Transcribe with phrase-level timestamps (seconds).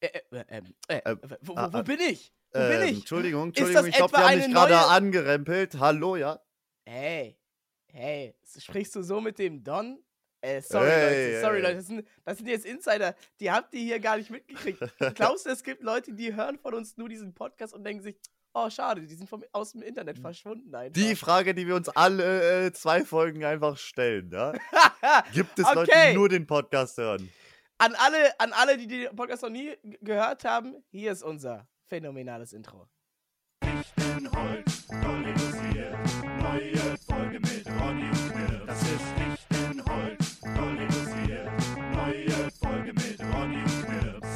[0.00, 2.32] Äh, äh, ähm, äh, Ähm, wo, wo, ah, wo ah, bin ich?
[2.52, 2.98] Wo Ähm, bin ich?
[3.00, 5.74] Entschuldigung, Entschuldigung, ich glaube, wir haben dich gerade neue- angerempelt.
[5.78, 6.40] Hallo, ja?
[6.86, 7.38] Hey,
[7.92, 9.98] hey, sprichst du so mit dem Don?
[10.40, 11.62] Äh, sorry, Hey, Leute, sorry, hey.
[11.62, 14.80] Leute, das sind, das sind jetzt Insider, die habt ihr hier gar nicht mitgekriegt.
[15.16, 18.16] Glaubst du, es gibt Leute, die hören von uns nur diesen Podcast und denken sich,
[18.54, 20.92] oh, schade, die sind vom, aus dem Internet verschwunden einfach.
[20.92, 24.52] Die Frage, die wir uns alle äh, zwei Folgen einfach stellen, ja?
[25.34, 26.10] Gibt es Leute, Okay.
[26.12, 27.28] die nur den Podcast hören?
[27.78, 32.52] An, alle, an alle, die den Podcast noch nie gehört haben, hier ist unser phänomenales
[32.52, 32.88] Intro.
[33.64, 35.96] Fichtenholz, voll reduziert.
[36.42, 38.66] Neue Folge mit Ronny und Knirps.
[38.66, 41.50] Das ist Fichtenholz, voll reduziert.
[41.92, 44.28] Neue Folge mit Ronny und Knirps.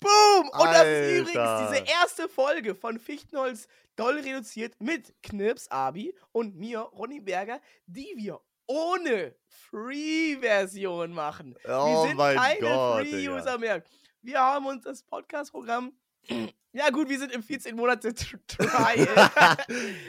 [0.00, 0.48] Boom!
[0.52, 1.72] Und das ist übrigens Alter.
[1.72, 3.66] diese erste Folge von Fichtenholz
[3.96, 9.34] doll reduziert mit Knirps Abi und mir, Ronny Berger, die wir ohne
[9.70, 11.54] Free-Version machen.
[11.66, 13.82] Oh wir sind mein keine Gott, Free-User mehr.
[14.22, 15.92] Wir haben uns das Podcast-Programm.
[16.72, 19.56] Ja, gut, wir sind im 14 Monate Tr- Trial.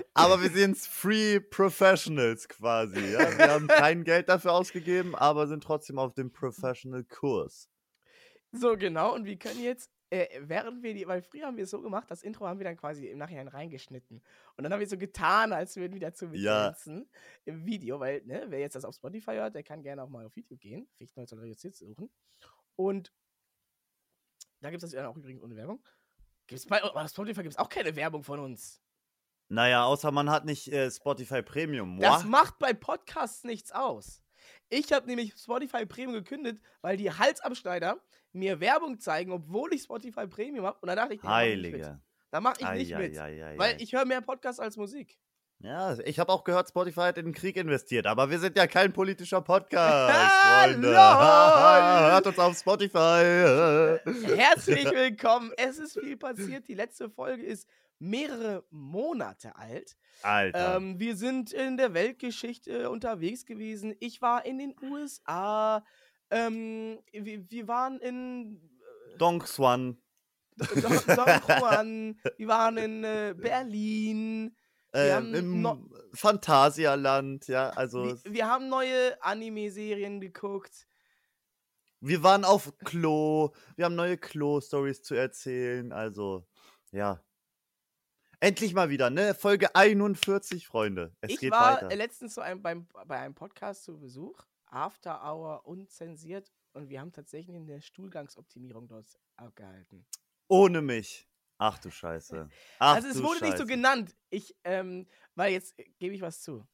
[0.13, 3.37] aber wir sind Free Professionals quasi, ja?
[3.37, 7.69] Wir haben kein Geld dafür ausgegeben, aber sind trotzdem auf dem Professional-Kurs.
[8.51, 9.15] so, genau.
[9.15, 12.09] Und wir können jetzt, äh, während wir die, weil früher haben wir es so gemacht,
[12.09, 14.21] das Intro haben wir dann quasi im Nachhinein reingeschnitten.
[14.55, 16.67] Und dann haben wir so getan, als würden wir dazu Ja.
[16.67, 17.09] mittanzen
[17.45, 20.25] im Video, weil, ne, wer jetzt das auf Spotify hört, der kann gerne auch mal
[20.25, 22.09] auf YouTube gehen, Fichtenholz reduziert suchen.
[22.75, 23.11] Und
[24.61, 25.83] da gibt es das dann auch übrigens ohne Werbung.
[26.47, 28.81] Gibt's bei oh, auf Spotify gibt es auch keine Werbung von uns.
[29.49, 31.99] Naja, außer man hat nicht äh, Spotify Premium.
[31.99, 34.21] Das macht bei Podcasts nichts aus.
[34.69, 38.01] Ich habe nämlich Spotify Premium gekündigt, weil die Halsabschneider
[38.37, 40.77] mir Werbung zeigen, obwohl ich Spotify Premium habe.
[40.81, 41.85] Und dann dachte ich, da mach ich nicht mit.
[42.29, 43.17] Da mache nicht mit.
[43.17, 43.57] Eieieiei.
[43.57, 45.17] Weil ich höre mehr Podcasts als Musik.
[45.59, 48.67] Ja, ich habe auch gehört, Spotify hat in den Krieg investiert, aber wir sind ja
[48.67, 50.91] kein politischer Podcast, Freunde.
[52.11, 53.23] Hört uns auf Spotify.
[54.35, 55.51] Herzlich willkommen.
[55.57, 56.67] Es ist viel passiert.
[56.67, 59.97] Die letzte Folge ist mehrere Monate alt.
[60.21, 60.75] Alter.
[60.75, 63.95] Ähm, wir sind in der Weltgeschichte unterwegs gewesen.
[63.99, 65.83] Ich war in den USA.
[66.29, 68.61] Ähm, wir, wir waren in
[69.13, 69.97] äh, Dong Swan.
[70.57, 71.27] Don, Don
[71.59, 72.19] Juan.
[72.37, 74.55] Wir waren in äh, Berlin.
[74.93, 80.87] Ähm, Im no- Phantasialand, ja, also Wir, wir haben neue Anime-Serien geguckt.
[81.99, 86.47] wir waren auf Klo, wir haben neue Klo-Stories zu erzählen, also
[86.91, 87.21] ja.
[88.39, 89.33] Endlich mal wieder, ne?
[89.35, 91.13] Folge 41, Freunde.
[91.21, 91.95] Es ich geht war weiter.
[91.95, 94.41] letztens zu einem, beim, bei einem Podcast zu Besuch.
[94.67, 96.51] After Hour unzensiert.
[96.73, 100.05] Und wir haben tatsächlich eine Stuhlgangsoptimierung dort abgehalten.
[100.47, 101.27] Ohne mich.
[101.57, 102.47] Ach du Scheiße.
[102.79, 103.65] Ach, also es wurde nicht so Scheiße.
[103.65, 104.15] genannt.
[104.29, 106.67] Ich, ähm, weil jetzt äh, gebe ich was zu.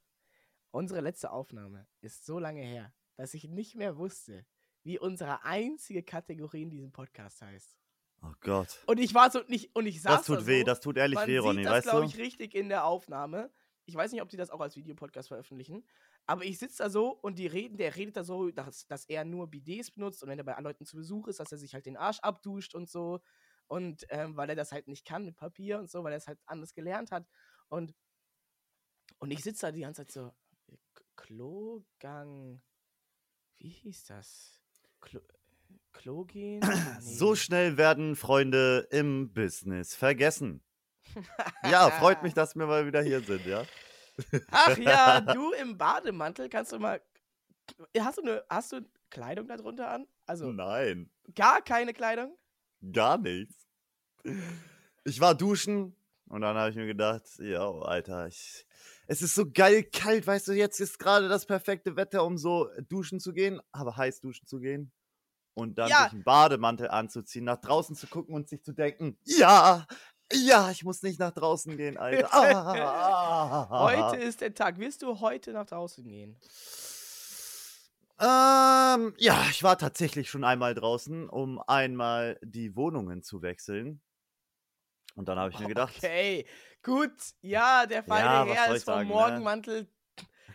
[0.72, 4.46] Unsere letzte Aufnahme ist so lange her, dass ich nicht mehr wusste,
[4.84, 7.78] wie unsere einzige Kategorie in diesem Podcast heißt.
[8.24, 8.82] Oh Gott.
[8.88, 10.98] Und ich war so nicht und ich saß Das tut da weh, so, das tut
[10.98, 12.10] ehrlich man weh, sieht Ronny, das, weißt glaube du?
[12.12, 13.52] ich, richtig in der Aufnahme.
[13.86, 15.86] Ich weiß nicht, ob die das auch als Videopodcast veröffentlichen.
[16.26, 19.26] Aber ich sitze da so und die reden, der redet da so, dass, dass er
[19.26, 21.86] nur Bidets benutzt und wenn er bei Leuten zu Besuch ist, dass er sich halt
[21.86, 23.22] den Arsch abduscht und so.
[23.68, 26.28] Und ähm, weil er das halt nicht kann mit Papier und so, weil er es
[26.28, 27.28] halt anders gelernt hat.
[27.70, 27.94] Und,
[29.20, 30.32] und ich sitze da die ganze Zeit so,
[30.94, 32.62] K- Klogang,
[33.58, 34.62] wie hieß das?
[35.02, 35.22] Klo,
[35.94, 36.62] Klogen?
[37.02, 37.36] So Nee.
[37.36, 40.64] schnell werden Freunde im Business vergessen.
[41.72, 43.68] Ja, freut mich, dass wir mal wieder hier sind, ja?
[44.52, 47.02] Ach ja, du im Bademantel kannst du mal.
[48.00, 50.08] Hast du, eine, hast du Kleidung darunter an?
[50.28, 52.38] Also Nein, gar keine Kleidung?
[52.92, 53.68] gar nichts.
[55.06, 55.96] Ich war duschen
[56.30, 58.66] und dann habe ich mir gedacht, ja, Alter, ich,
[59.08, 62.70] es ist so geil kalt, weißt du, jetzt ist gerade das perfekte Wetter, um so
[62.90, 64.92] duschen zu gehen, aber heiß duschen zu gehen.
[65.56, 66.06] Und dann Ja.
[66.06, 69.86] sich einen Bademantel anzuziehen, nach draußen zu gucken und sich zu denken, ja,
[70.32, 72.30] ja, ich muss nicht nach draußen gehen, Alter.
[72.34, 73.68] Ah,
[74.12, 74.78] Heute ist der Tag.
[74.80, 76.38] Wirst du heute nach draußen gehen?
[78.20, 84.02] Ähm, ja, ich war tatsächlich schon einmal draußen, um einmal die Wohnungen zu wechseln.
[85.16, 86.46] Und dann habe ich mir gedacht, Okay,
[86.82, 87.12] gut.
[87.42, 89.14] Ja, der feine Ja, Herr ist vom sagen, ne?
[89.14, 89.88] Morgenmantel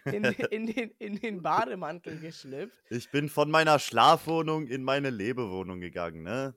[0.04, 2.78] in, in, den, in den Bademantel geschlüpft.
[2.90, 6.54] ich bin von meiner Schlafwohnung in meine Lebewohnung gegangen, ne?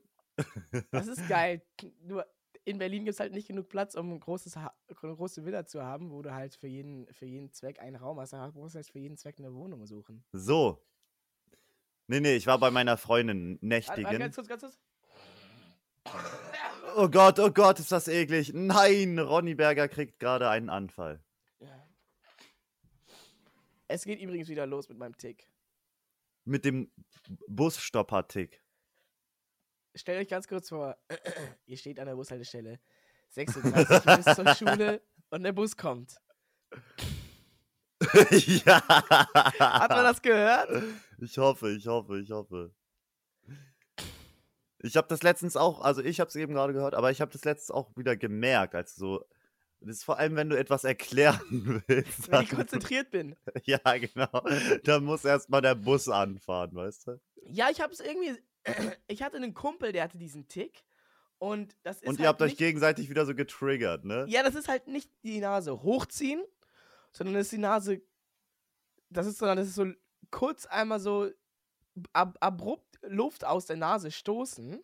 [0.92, 1.62] Das ist geil.
[2.04, 2.26] Nur
[2.64, 5.66] in Berlin gibt es halt nicht genug Platz, um ein großes ha eine große Villa
[5.66, 8.34] zu haben, wo du halt für jeden, für jeden Zweck einen Raum hast.
[8.34, 10.24] Da musst du halt für jeden Zweck eine Wohnung suchen.
[10.32, 10.84] So.
[12.08, 14.20] Nee, nee, ich war bei meiner Freundin nächtigen.
[14.20, 14.80] ganz kurz, ganz kurz.
[16.98, 18.52] Oh Gott, oh Gott, ist das eklig.
[18.54, 21.24] Nein, Ronny Berger kriegt gerade einen Anfall.
[21.60, 21.88] Ja.
[23.88, 25.48] Es geht übrigens wieder los mit meinem Tick.
[26.44, 26.92] Mit dem
[27.48, 28.61] Busstopper-Tick.
[29.96, 30.98] Stellt euch ganz kurz vor,
[31.66, 32.80] ihr steht an der Bushaltestelle,
[33.30, 36.16] 36 bis zur Schule und der Bus kommt.
[38.32, 38.82] ja.
[38.88, 40.84] Hat man das gehört?
[41.20, 42.74] Ich hoffe, ich hoffe, ich hoffe.
[44.84, 47.32] Ich habe das letztens auch, also ich habe es eben gerade gehört, aber ich habe
[47.32, 49.24] das letztens auch wieder gemerkt, als so.
[49.80, 52.32] Das ist vor allem, wenn du etwas erklären willst.
[52.32, 53.36] Wenn ich konzentriert bin.
[53.64, 54.44] ja, genau.
[54.84, 57.22] Dann muss erstmal der Bus anfahren, weißt du?
[57.48, 58.38] Ja, ich habe es irgendwie.
[59.08, 60.84] Ich hatte einen Kumpel, der hatte diesen Tick.
[61.40, 64.26] Und das ist Und ihr halt habt euch gegenseitig wieder so getriggert, ne?
[64.30, 66.44] Ja, das ist halt nicht die Nase hochziehen,
[67.12, 68.02] sondern das ist die Nase.
[69.10, 69.88] Das ist, sondern das ist so
[70.30, 71.32] kurz einmal so
[72.14, 74.84] ab, abrupt Luft aus der Nase stoßen.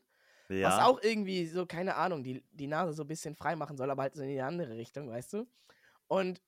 [0.49, 0.69] Ja.
[0.69, 3.91] Was auch irgendwie so, keine Ahnung, die, die Nase so ein bisschen frei machen soll,
[3.91, 5.47] aber halt so in die andere Richtung, weißt du?
[6.07, 6.41] Und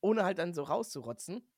[0.00, 1.48] ohne halt dann so rauszurotzen.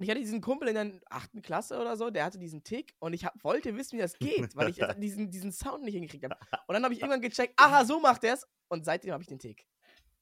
[0.00, 3.12] Ich hatte diesen Kumpel in der achten Klasse oder so, der hatte diesen Tick und
[3.12, 6.36] ich hab, wollte wissen, wie das geht, weil ich diesen, diesen Sound nicht hingekriegt habe.
[6.66, 8.46] Und dann habe ich irgendwann gecheckt, aha, so macht er es.
[8.68, 9.66] Und seitdem habe ich den Tick.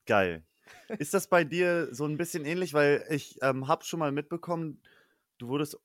[0.06, 0.44] Geil.
[0.98, 2.74] Ist das bei dir so ein bisschen ähnlich?
[2.74, 4.80] Weil ich ähm, habe schon mal mitbekommen,
[5.38, 5.78] du wurdest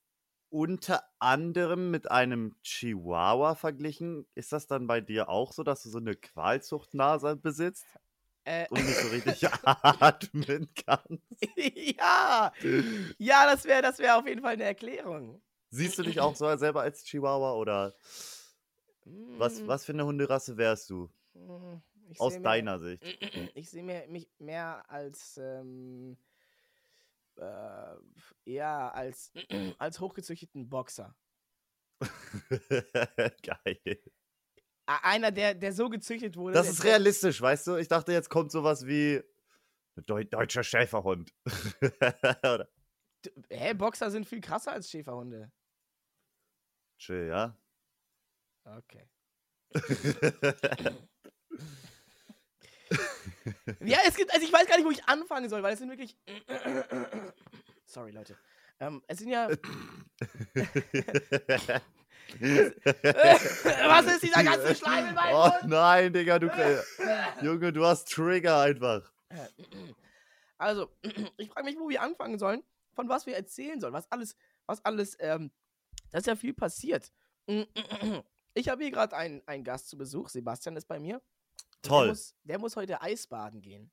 [0.49, 4.27] unter anderem mit einem Chihuahua verglichen.
[4.35, 7.85] Ist das dann bei dir auch so, dass du so eine Qualzuchtnase besitzt
[8.43, 11.47] Äh, und nicht so richtig atmen kannst?
[11.55, 12.51] ja,
[13.17, 15.41] ja, das wäre das wär auf jeden Fall eine Erklärung.
[15.69, 17.93] Siehst du dich auch so selber als Chihuahua oder
[19.37, 21.09] was, Mm, was für eine Hunderasse wärst du?
[21.33, 21.75] mm,
[22.09, 23.03] ich Aus mir- deiner Sicht.
[23.55, 26.17] Ich sehe mich mehr als ähm,
[27.37, 27.95] äh,
[28.45, 29.31] eher als,
[29.79, 31.15] als hochgezüchteten Boxer.
[33.43, 33.99] Geil.
[35.03, 36.53] Einer, der, der so gezüchtet wurde.
[36.53, 37.75] Das ist realistisch, weißt du?
[37.75, 39.21] Ich dachte, jetzt kommt sowas wie
[39.95, 41.33] deutscher Schäferhund.
[42.43, 42.69] Oder?
[43.49, 45.51] Hä, Boxer sind viel krasser als Schäferhunde.
[46.97, 47.57] Chill, ja?
[48.63, 49.09] Okay.
[53.79, 55.89] Ja, es gibt, also ich weiß gar nicht, wo ich anfangen soll, weil es sind
[55.89, 56.17] wirklich.
[57.85, 58.37] Sorry, Leute.
[58.79, 59.47] Ähm, es sind ja.
[62.39, 65.67] Was ist dieser ganze Schleim in meinem Oh Mund?
[65.67, 66.49] nein, Digga, du.
[67.41, 69.11] Junge, du hast Trigger einfach.
[70.57, 70.89] Also,
[71.37, 72.63] ich frage mich, wo wir anfangen sollen,
[72.93, 74.35] von was wir erzählen sollen, was alles,
[74.65, 75.51] was alles, ähm,
[76.11, 77.11] da ist ja viel passiert.
[78.53, 81.15] Ich habe hier gerade einen, einen Gast zu Besuch, Sebastian ist bei mir.
[81.15, 81.23] Und
[81.85, 82.07] Der Toll.
[82.09, 83.89] muss, der muss heute Eisbaden gehen.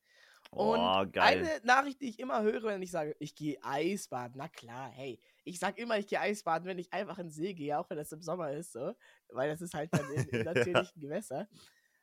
[0.51, 1.15] Und Oh, geil.
[1.17, 5.21] eine Nachricht, die ich immer höre, wenn ich sage, ich gehe Eisbaden, na klar, hey,
[5.45, 7.99] ich sag immer, ich gehe Eisbaden, wenn ich einfach in den See gehe, auch wenn
[7.99, 8.95] das im Sommer ist, so,
[9.29, 11.49] weil das ist halt dann im, im natürlichen Gewässer.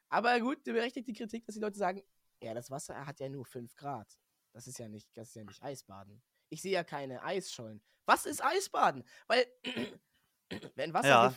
[0.10, 2.04] Aber gut, berechtigt die Kritik, dass die Leute sagen,
[2.42, 4.20] ja, das Wasser hat ja nur 5 Grad.
[4.54, 6.22] Das ist ja nicht, das ist ja nicht Eisbaden.
[6.50, 7.82] Ich sehe ja keine Eisschollen.
[8.06, 9.04] Was ist Eisbaden?
[9.28, 9.46] Weil,
[10.76, 11.36] wenn Wasser, Ja.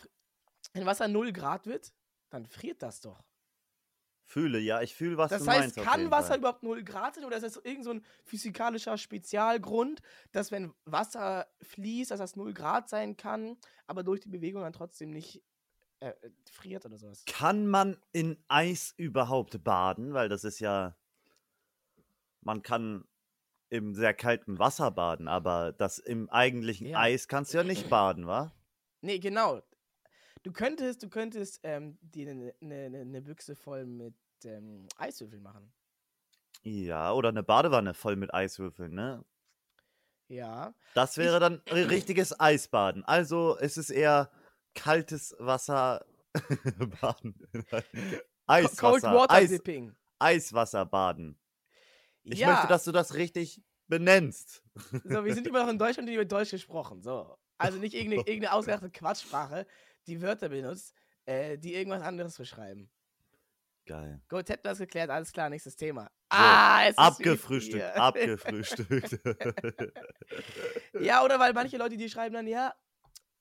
[0.74, 1.92] wenn Wasser 0 Grad wird,
[2.30, 3.24] dann friert das doch.
[4.30, 5.78] Fühle, ja, ich fühle, was Das du heißt, meinst.
[5.78, 6.38] auf kann jeden Wasser Fall.
[6.40, 10.02] überhaupt 0 Grad sein oder ist das so irgend so ein physikalischer Spezialgrund,
[10.32, 14.74] dass wenn Wasser fließt, dass das 0 Grad sein kann, aber durch die Bewegung dann
[14.74, 15.42] trotzdem nicht
[16.00, 16.12] äh,
[16.52, 17.24] friert oder sowas?
[17.26, 20.12] Kann man in Eis überhaupt baden?
[20.12, 20.94] Weil das ist ja.
[22.42, 23.04] Man kann
[23.70, 27.00] im sehr kalten Wasser baden, aber das im eigentlichen Ja.
[27.00, 28.52] Eis kannst du ja nicht baden, wa?
[29.00, 29.62] Nee, genau.
[30.42, 34.14] Du könntest, du könntest ähm, dir eine ne, ne, ne Büchse voll mit
[34.44, 35.72] ähm, Eiswürfeln machen.
[36.62, 39.24] Ja, oder eine Badewanne voll mit Eiswürfeln, ne?
[40.28, 40.74] Ja.
[40.94, 43.04] Das wäre dann ein richtiges Eisbaden.
[43.04, 44.30] Also es ist eher
[44.74, 46.04] kaltes Wasser
[47.00, 47.34] baden.
[48.46, 48.76] Eiswasser.
[48.76, 49.94] Cold Water Eis, Dipping.
[50.18, 51.38] Eiswasser baden.
[52.24, 52.52] Ich ja.
[52.52, 54.62] möchte, dass du das richtig benennst.
[55.04, 57.02] So, wir sind immer noch in Deutschland, die wird Deutsch gesprochen.
[57.02, 57.38] So.
[57.56, 59.66] Also nicht irgendeine, irgendeine ausgedachte Quatschsprache,
[60.08, 60.94] die Wörter benutzt,
[61.26, 62.90] äh, die irgendwas anderes beschreiben.
[63.86, 64.20] Geil.
[64.28, 66.10] Gut, hätten wir das geklärt, alles klar, nächstes Thema.
[66.30, 69.20] ah, es ist Abgefrühstückt, wie- abgefrühstückt.
[71.00, 72.74] ja, oder weil manche Leute, die schreiben dann, ja,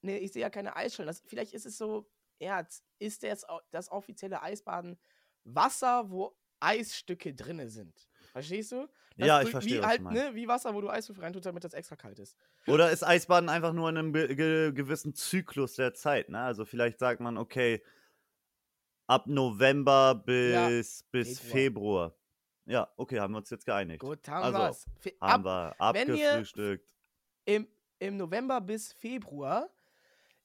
[0.01, 1.07] nee, ich sehe ja keine Eisschollen.
[1.07, 2.09] Das, vielleicht ist es so,
[2.39, 2.65] ja,
[2.99, 4.97] ist jetzt au- das offizielle Eisbaden
[5.43, 8.07] Wasser, wo Eisstücke drinne sind.
[8.37, 8.87] Verstehst du?
[9.17, 11.73] Das Ja, ich verstehe, Wie, halt, ne, wie Wasser, wo du Eiswürfel reintust, damit das
[11.73, 12.37] extra kalt ist.
[12.67, 16.29] Oder ist Eisbaden einfach nur in einem ge ge gewissen Zyklus der Zeit?
[16.29, 16.39] Ne?
[16.39, 17.81] Also vielleicht sagt man, okay,
[19.07, 21.51] ab November bis, bis Februar.
[22.11, 22.13] Februar.
[22.65, 24.01] Ja, okay, haben wir uns jetzt geeinigt.
[24.01, 24.85] Gut, haben Also, wir's.
[24.99, 26.87] Fe- Haben ab, wir wenn ihr- abgefrühstückt.
[27.45, 27.67] im,
[27.99, 29.69] im November bis Februar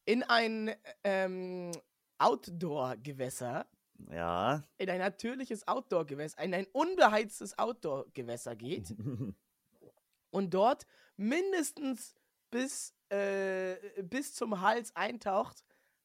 [0.04, 1.72] in ein ähm,
[2.18, 3.66] Outdoor-Gewässer,
[4.10, 4.64] Ja.
[4.78, 8.94] in ein natürliches Outdoor-Gewässer, in ein unbeheiztes Outdoor-Gewässer geht
[10.30, 12.14] und dort mindestens
[12.50, 15.64] bis, äh, bis zum Hals eintaucht,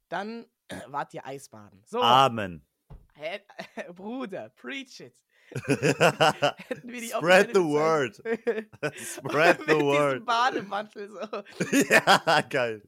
[0.09, 0.45] dann
[0.87, 1.83] wart ihr Eisbaden.
[1.85, 2.65] So, Amen.
[3.15, 3.41] hä-
[3.93, 5.21] Bruder, preach it.
[5.65, 8.15] Hätten wir die Spread the word.
[8.15, 10.25] Spread Mit the word.
[10.25, 11.19] Bademantel so.
[11.89, 12.83] ja, geil.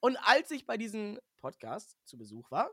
[0.00, 2.68] Und als ich bei diesem Podcast zu Besuch war,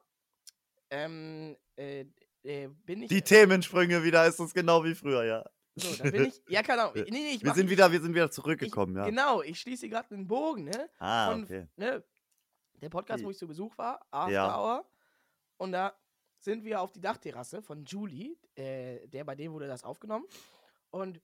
[0.90, 2.06] ähm, äh,
[2.44, 3.10] äh, bin ich.
[3.10, 5.46] Die Themensprünge wieder ist es genau wie früher, ja.
[5.76, 6.42] so, dann bin ich.
[6.48, 6.96] Ja, keine Ahnung.
[7.10, 9.06] Nee, nee, ich Wir sind wieder, wir sind wieder ich, zurückgekommen, ja.
[9.06, 10.90] Genau, ich schließe gerade einen Bogen, ne?
[11.00, 11.68] Ah, von- okay.
[11.76, 12.04] ne?
[12.82, 14.58] Der Podcast, wo ich zu Besuch war, After Ja.
[14.60, 14.86] Hour.
[15.58, 15.94] Und da
[16.40, 20.26] sind wir auf die Dachterrasse von Julie, äh, der bei dem wurde das aufgenommen.
[20.92, 21.20] Und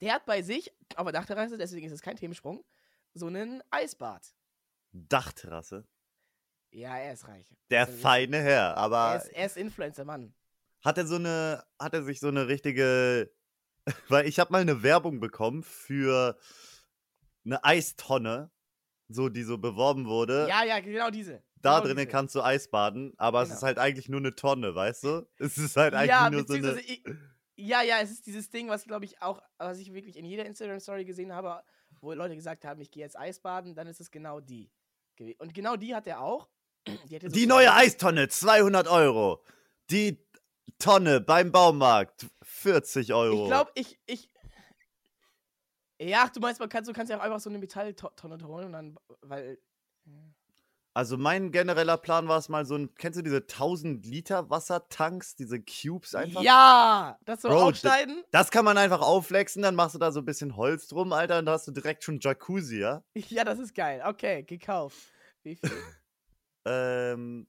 [0.00, 2.64] der hat bei sich auf der Dachterrasse, deswegen ist es kein Themensprung,
[3.12, 4.34] so einen Eisbad.
[4.92, 5.86] Dachterrasse.
[6.72, 7.46] Ja, er ist reich.
[7.70, 10.32] Der Also, feine Herr, Er aber ist, er ist Influencer, Mann.
[10.84, 13.30] hat er so eine, hat er sich so eine richtige,
[14.08, 16.38] weil ich habe mal eine Werbung bekommen für
[17.44, 18.50] eine Eistonne,
[19.08, 20.46] so die so beworben wurde.
[20.48, 21.42] Ja, ja, genau diese.
[21.56, 23.58] Da genau drinnen kannst du Eis baden, aber es Genau.
[23.58, 25.28] ist halt eigentlich nur eine Tonne, weißt du?
[25.38, 26.80] Es ist halt eigentlich ja, nur so eine.
[26.80, 27.02] ich,
[27.56, 30.46] ja, ja, es ist dieses Ding, was glaube ich auch, was ich wirklich in jeder
[30.46, 31.62] Instagram-Story gesehen habe,
[32.00, 34.70] wo Leute gesagt haben, ich gehe jetzt Eisbaden, dann ist es genau die.
[35.38, 36.48] Und genau die hat er auch.
[36.86, 39.42] Die, Die neue Eistonne, 200 Euro.
[39.90, 40.18] Die
[40.78, 43.42] Tonne beim Baumarkt, 40 Euro.
[43.44, 44.28] Ich glaube, ich, ich.
[46.00, 48.72] Ja, du meinst, man kann, du kannst ja auch einfach so eine Metalltonne holen und
[48.72, 49.58] dann, weil.
[50.92, 55.36] Also mein genereller Plan war es mal so ein, kennst du diese 1000 Liter Wassertanks,
[55.36, 56.42] diese Cubes einfach?
[56.42, 57.16] Ja!
[57.24, 58.24] Das so Bro, aufschneiden?
[58.32, 61.38] Das kann man einfach aufflexen, dann machst du da so ein bisschen Holz drum, Alter,
[61.38, 63.04] und da hast du direkt schon Jacuzzi, ja?
[63.28, 64.02] Ja, das ist geil.
[64.04, 64.98] Okay, gekauft.
[65.44, 65.70] Wie viel?
[66.64, 67.46] Ähm,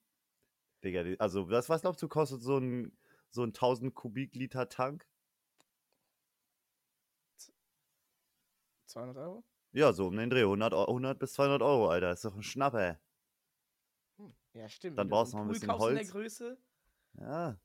[0.83, 2.97] Digga, also was, was glaubst du, kostet so ein,
[3.29, 5.07] so ein 1000 Kubikliter Tank?
[8.87, 9.43] 200 Euro?
[9.73, 12.43] Ja, so um den Dreh, 100, Eu- 100 bis 200 Euro, Alter, ist doch ein
[12.43, 12.99] Schnapper.
[14.17, 14.97] Hm, Ja, stimmt.
[14.99, 16.07] Dann brauchst du noch ein bisschen kaufst in Holz.
[16.07, 16.57] der Größe.
[17.19, 17.59] Ja.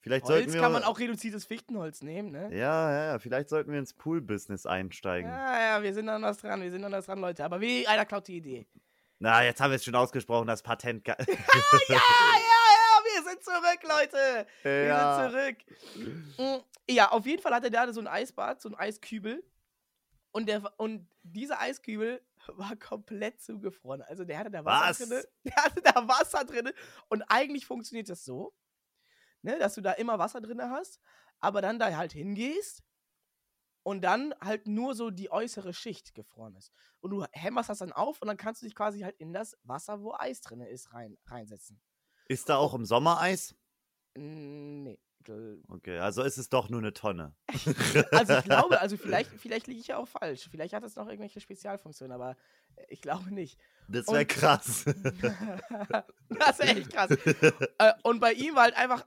[0.00, 0.60] Vielleicht sollten Holz wir.
[0.60, 2.54] kann man auch reduziertes Fichtenholz nehmen, ne?
[2.54, 5.30] Ja, ja, ja, vielleicht sollten wir ins Pool-Business einsteigen.
[5.30, 7.44] Ja, ja, wir sind an was dran, wir sind an was dran, Leute.
[7.44, 8.66] Aber wie, einer klaut die Idee.
[9.22, 11.06] Na, jetzt haben wir es schon ausgesprochen, das Patent.
[11.06, 11.14] Ja,
[11.88, 14.46] ja, ja, wir sind zurück, Leute.
[14.64, 15.30] Wir ja.
[15.30, 16.36] sind zurück.
[16.38, 19.44] Mm, Ja, auf jeden Fall hatte der so ein Eisbad, so ein Eiskübel.
[20.32, 24.02] Und, der, und dieser Eiskübel war komplett zugefroren.
[24.02, 25.08] Also der hatte da Wasser Was?
[25.08, 25.22] drin.
[25.44, 26.72] Der hatte da Wasser drin.
[27.08, 28.52] Und eigentlich funktioniert das so,
[29.42, 30.98] ne, dass du da immer Wasser drin hast,
[31.38, 32.82] aber dann da halt hingehst
[33.82, 36.72] und dann halt nur so die äußere Schicht gefroren ist.
[37.00, 39.56] Und du hämmerst das dann auf und dann kannst du dich quasi halt in das
[39.64, 41.80] Wasser, wo Eis drin ist, rein, reinsetzen.
[42.28, 43.54] Ist da auch im Sommer Eis?
[44.14, 44.98] Nee.
[45.68, 47.34] Okay, also ist es doch nur eine Tonne.
[48.12, 50.48] Also ich glaube, also vielleicht, vielleicht liege ich ja auch falsch.
[50.50, 52.36] Vielleicht hat es noch irgendwelche Spezialfunktionen, aber
[52.88, 53.58] ich glaube nicht.
[53.88, 54.84] Das wäre krass.
[56.28, 57.10] das ist echt krass.
[57.78, 59.06] Äh, und bei ihm war halt einfach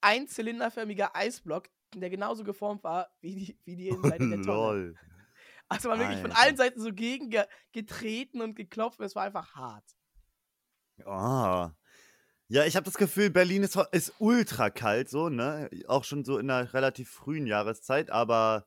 [0.00, 4.94] ein zylinderförmiger Eisblock, der genauso geformt war wie die, wie die Innenseite der Tonne.
[5.68, 8.98] Also man wirklich von allen Seiten so gegen ge getreten und geklopft.
[9.00, 9.84] und Es war einfach hart.
[11.04, 11.72] Ah.
[12.48, 15.68] Ja, ich habe das Gefühl, Berlin ist, ist ultra kalt, so, ne?
[15.86, 18.66] Auch schon so in einer relativ frühen Jahreszeit, aber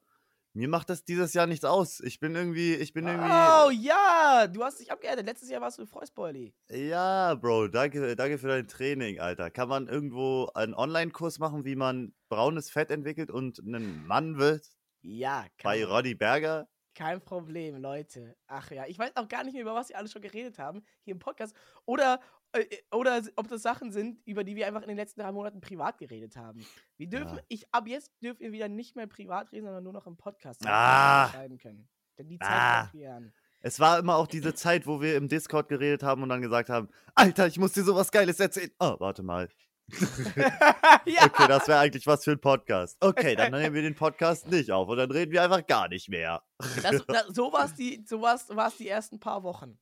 [0.54, 2.00] mir macht das dieses Jahr nichts aus.
[2.01, 3.32] Ich bin irgendwie, ich bin irgendwie.
[3.32, 5.25] Oh ja, du hast dich abgeerdet.
[5.25, 6.54] Letztes Jahr warst du Freusbeuli.
[6.70, 9.50] Ja, Bro, danke, danke für dein Training, Alter.
[9.50, 14.65] Kann man irgendwo einen Online-Kurs machen, wie man braunes Fett entwickelt und ein Mann wird?
[15.01, 16.67] Ja, Bei Roddy Berger?
[16.93, 18.35] kein Problem, Leute.
[18.47, 20.83] Ach ja, ich weiß auch gar nicht mehr, über was wir alles schon geredet haben
[21.03, 21.55] hier im Podcast.
[21.85, 22.19] Oder,
[22.51, 25.31] äh, oder s- ob das Sachen sind, über die wir einfach in den letzten drei
[25.31, 26.65] Monaten privat geredet haben.
[26.97, 27.43] Wir dürfen, Ja.
[27.47, 30.61] ich, ab jetzt dürfen wir wieder nicht mehr privat reden, sondern nur noch im Podcast
[30.67, 31.29] Ah.
[31.31, 31.88] schreiben können.
[32.17, 32.89] Denn die Zeit Ah.
[32.91, 33.33] wir an.
[33.61, 36.69] Es war immer auch diese Zeit, wo wir im Discord geredet haben und dann gesagt
[36.69, 38.71] haben, Alter, ich muss dir sowas Geiles erzählen.
[38.79, 39.50] Oh, warte mal.
[41.05, 42.98] ja, Okay, das wäre eigentlich was für ein Podcast.
[43.00, 46.10] Okay, dann nehmen wir den Podcast nicht auf und dann reden wir einfach gar nicht
[46.10, 46.43] mehr.
[46.81, 49.77] das, das, so war es die, so war's, war's die ersten paar Wochen.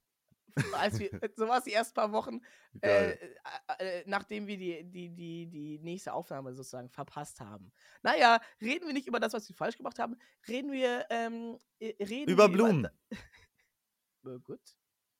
[0.73, 2.41] Als wir, so war es die ersten paar Wochen,
[2.81, 3.17] äh, äh,
[3.79, 7.71] äh, nachdem wir die, die, die, die nächste Aufnahme sozusagen verpasst haben.
[8.01, 11.93] Naja, reden wir nicht über das, was wir falsch gemacht haben, reden wir, ähm, äh,
[12.03, 12.87] reden Über wir Blumen.
[14.25, 14.61] Äh, gut.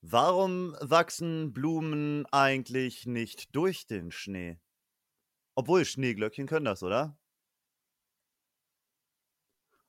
[0.02, 4.60] Warum wachsen Blumen eigentlich nicht durch den Schnee?
[5.60, 7.18] Obwohl, Schneeglöckchen können das, oder?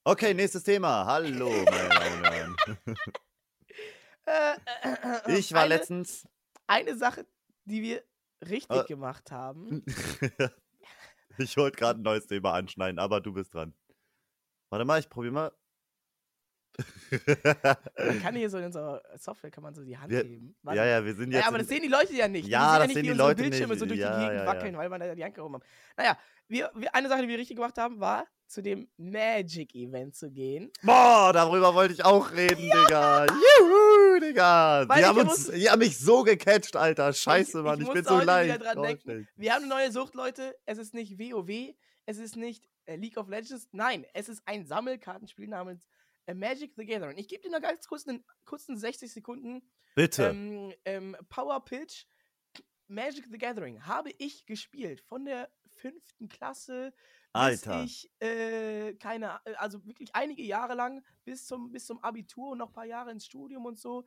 [0.02, 1.06] Okay, nächstes Thema.
[1.06, 2.56] Hallo, meine Damen und Herren.
[4.26, 6.28] Äh, äh, äh, Ich war eine, letztens.
[6.66, 7.24] Eine Sache,
[7.66, 8.02] die wir
[8.48, 9.84] richtig gemacht haben.
[11.38, 13.72] ich wollte gerade ein neues Thema anschneiden, aber du bist dran.
[14.70, 15.52] Warte mal, ich probiere mal.
[17.10, 20.48] Man kann hier so in unserer Software kann man so die Hand Wir- heben.
[20.48, 20.78] ja, Warte.
[20.88, 21.42] ja, wir sind jetzt.
[21.42, 22.48] Ja, aber das sehen die Leute ja nicht.
[22.48, 23.80] Ja, die das sehen sehen ja die nicht, wie unsere Leute Bildschirme nicht.
[23.80, 24.46] so durch Ja, die Gegend ja, ja.
[24.46, 25.62] wackeln, weil man da die Hand gehoben hat.
[25.96, 30.30] Naja, wir, wir, eine Sache, die wir richtig gemacht haben, war zu dem Magic-Event zu
[30.30, 30.72] gehen.
[30.82, 33.26] boah, darüber wollte ich auch reden, Digga.
[33.26, 34.88] Juhu, Digga.
[34.88, 37.12] Weil Die ich haben, ja uns, muss- die haben mich so gecatcht, Alter.
[37.12, 37.80] Scheiße, ich Mann.
[37.80, 38.60] Ich, bin musste so leicht.
[38.60, 39.28] draufstellen.
[39.36, 40.56] Wir haben eine neue Sucht, Leute.
[40.66, 41.74] Es ist nicht WoW,
[42.06, 43.68] es ist nicht äh, League of Legends.
[43.70, 45.86] Nein, es ist ein Sammelkartenspiel namens äh,
[46.34, 47.18] Magic the Gathering.
[47.18, 49.62] Ich gebe dir noch ganz kurz einen kurzen 60 Sekunden
[49.94, 50.28] Bitte.
[50.28, 52.06] ähm, ähm, Power Pitch.
[52.88, 56.92] Magic the Gathering habe ich gespielt von der fünften Klasse
[57.32, 57.82] Alter.
[57.82, 62.50] bis ich äh, keine, äh, also wirklich einige Jahre lang bis zum bis zum Abitur
[62.50, 64.04] und noch ein paar Jahre ins Studium und so.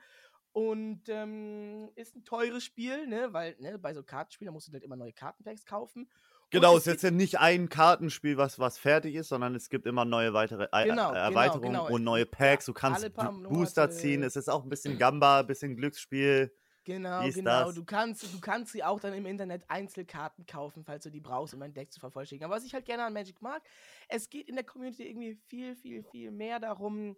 [0.52, 3.34] Und ähm, ist ein teures Spiel, ne?
[3.34, 6.08] Weil ne, bei so Kartenspielen musst du halt immer neue Kartenpacks kaufen.
[6.54, 9.86] Genau, es ist jetzt ja nicht ein Kartenspiel, was, was fertig ist, sondern es gibt
[9.86, 11.90] immer neue weitere äh, Genau, äh, genau, Erweiterungen genau.
[11.90, 12.66] und neue Packs.
[12.66, 14.24] Du kannst paar Booster ziehen.
[14.24, 16.54] Es ist auch ein bisschen Gamba, ein bisschen Glücksspiel.
[16.86, 17.66] Genau, genau.
[17.66, 17.76] das.
[17.76, 21.54] Du kannst, du kannst sie auch dann im Internet Einzelkarten kaufen, falls du die brauchst,
[21.54, 22.46] um dein Deck zu vervollständigen.
[22.46, 23.64] Aber was ich halt gerne an Magic mag,
[24.10, 27.16] es geht in der Community irgendwie viel, viel, viel mehr darum,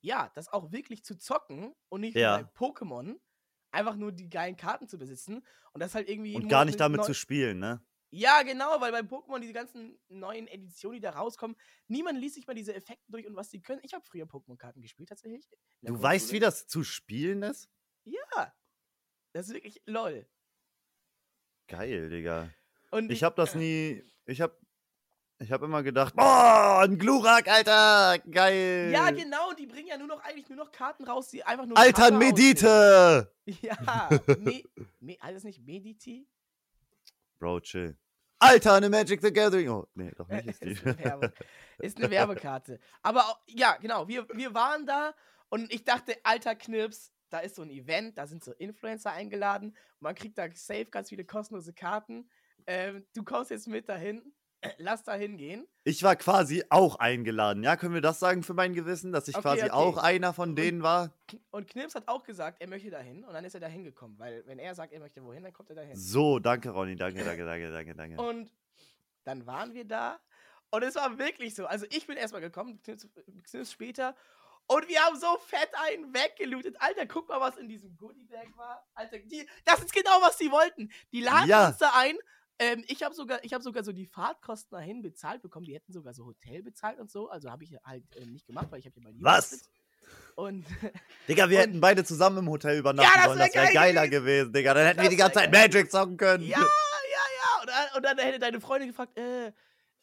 [0.00, 2.38] ja, das auch wirklich zu zocken und nicht Ja.
[2.38, 3.16] bei Pokémon
[3.72, 7.04] einfach nur die geilen Karten zu besitzen und das halt irgendwie Und gar nicht damit
[7.04, 7.80] zu spielen, ne?
[8.14, 11.56] Ja, genau, weil bei Pokémon diese ganzen neuen Editionen, die da rauskommen,
[11.88, 13.80] niemand liest sich mal diese Effekte durch und was die können.
[13.84, 15.48] Ich habe früher Pokémon-Karten gespielt, tatsächlich.
[15.80, 17.70] Du weißt, wie das zu spielen ist?
[18.04, 18.54] Ja.
[19.32, 20.28] Das ist wirklich lol.
[21.68, 22.50] Geil, Digga.
[22.90, 24.02] Und Ich hab das nie.
[24.26, 24.60] Ich hab.
[25.38, 28.90] Ich hab immer gedacht, boah, ein Glurak, Alter, geil.
[28.92, 31.76] Ja, genau, die bringen ja nur noch eigentlich nur noch Karten raus, die einfach nur.
[31.76, 32.18] Alter, aussehen.
[32.18, 33.32] Medite!
[33.60, 34.62] Ja, me,
[35.00, 36.28] me, das nicht Mediti?
[37.42, 37.98] Bro, chill.
[38.38, 39.68] Alter, eine Magic the Gathering.
[39.68, 40.46] Oh, nee, doch nicht.
[40.46, 41.32] Ist ist, eine
[41.78, 42.78] ist eine Werbekarte.
[43.02, 45.12] Aber auch- ja, genau, wir, wir waren da
[45.48, 49.76] und ich dachte, alter Knips, da ist so ein Event, da sind so Influencer eingeladen,
[49.98, 52.30] man kriegt da safe ganz viele kostenlose Karten.
[52.68, 54.22] Ähm, du kommst jetzt mit dahin,
[54.78, 55.66] lass da hingehen.
[55.84, 57.62] Ich war quasi auch eingeladen.
[57.62, 59.70] Ja, können wir das sagen für mein Gewissen, dass ich Okay, quasi okay.
[59.72, 61.10] auch einer von denen war?
[61.50, 64.46] Und Knips hat auch gesagt, er möchte dahin und dann ist er da hingekommen, weil
[64.46, 65.96] wenn er sagt, er möchte wohin, dann kommt er dahin.
[65.96, 66.96] So, danke, Ronny.
[66.96, 68.22] Danke, danke, danke, danke, danke.
[68.22, 68.52] Und
[69.24, 70.20] dann waren wir da.
[70.70, 71.66] Und es war wirklich so.
[71.66, 73.06] Also ich bin erstmal gekommen, Knips
[73.50, 74.14] Knips später.
[74.68, 76.76] Und wir haben so fett einen weggelootet.
[76.80, 78.86] Alter, guck mal, was in diesem Goodiebag war.
[78.94, 80.90] Alter, die, das ist genau, was sie wollten.
[81.12, 81.68] Die laden Ja.
[81.68, 82.16] uns da ein.
[82.58, 85.66] Ähm, ich habe sogar, ich hab sogar so die Fahrtkosten dahin bezahlt bekommen.
[85.66, 87.28] Die hätten sogar so Hotel bezahlt und so.
[87.28, 89.62] Also habe ich halt äh, nicht gemacht, weil ich habe hier bei Was?
[90.36, 90.66] Und
[91.28, 93.38] Digga, wir und- hätten beide zusammen im Hotel übernachten Ja, das sollen.
[93.38, 94.24] wär Das wäre geil geiler gewesen.
[94.24, 94.74] gewesen, Digga.
[94.74, 95.62] Dann hätten wir die ganze Zeit geil.
[95.62, 96.44] Magic zocken können.
[96.44, 97.60] Ja, ja, ja.
[97.62, 99.52] Und dann, und dann hätte deine Freundin gefragt, äh,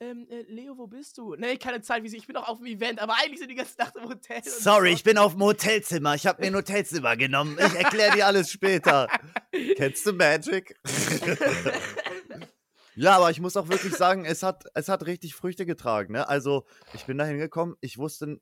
[0.01, 1.35] ähm, äh, Leo, wo bist du?
[1.35, 3.55] Nee, keine Zeit, wie sie, ich bin auch auf dem Event, aber eigentlich sind die
[3.55, 4.41] ganze Nacht im Hotel.
[4.45, 4.95] Sorry, so.
[4.95, 6.15] ich bin auf dem Hotelzimmer.
[6.15, 7.57] Ich habe mir ein Hotelzimmer genommen.
[7.59, 9.07] Ich erkläre dir alles später.
[9.75, 10.79] Kennst du Magic?
[12.99, 16.13] ja, aber ich muss auch wirklich sagen, es hat, es hat richtig Früchte getragen.
[16.13, 16.27] Ne?
[16.27, 18.39] Also, ich bin da hingekommen, ich wusste,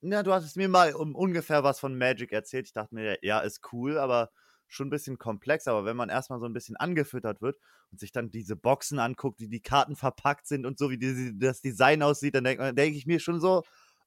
[0.00, 2.66] na, du hattest mir mal um, ungefähr was von Magic erzählt.
[2.66, 4.30] Ich dachte mir, ja, ist cool, aber
[4.66, 5.68] schon ein bisschen komplex.
[5.68, 7.58] Aber wenn man erstmal so ein bisschen angefüttert wird
[7.92, 11.38] und sich dann diese Boxen anguckt, wie die Karten verpackt sind und so, wie die,
[11.38, 13.62] das Design aussieht, dann denke denk ich mir schon so,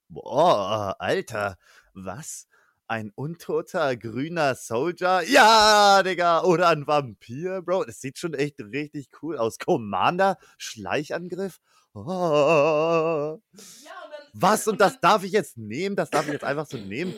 [0.09, 1.57] boah, Alter,
[1.93, 2.47] was?
[2.91, 5.21] Ein untoter grüner Soldier?
[5.27, 6.41] Ja, Digga.
[6.43, 7.85] Oder ein Vampir, Bro.
[7.85, 9.59] Das sieht schon echt richtig cool aus.
[9.59, 11.59] Commander, Schleichangriff.
[11.93, 12.01] Oh.
[12.01, 14.67] Ja, und dann, Was?
[14.67, 15.95] Und dann, das darf ich jetzt nehmen?
[15.95, 17.13] Das darf ich jetzt einfach so nehmen?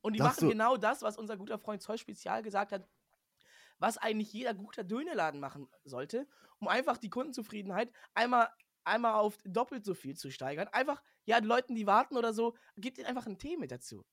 [0.00, 2.86] Und die darfst machen du- genau das, was unser guter Freund Zoll Spezial gesagt hat,
[3.80, 6.28] was eigentlich jeder guter Dönerladen machen sollte,
[6.60, 8.48] um einfach die Kundenzufriedenheit einmal,
[8.84, 10.68] einmal auf doppelt so viel zu steigern.
[10.68, 14.04] Einfach, ja, Leuten, die warten oder so, gibt ihnen einfach einen Tee mit dazu.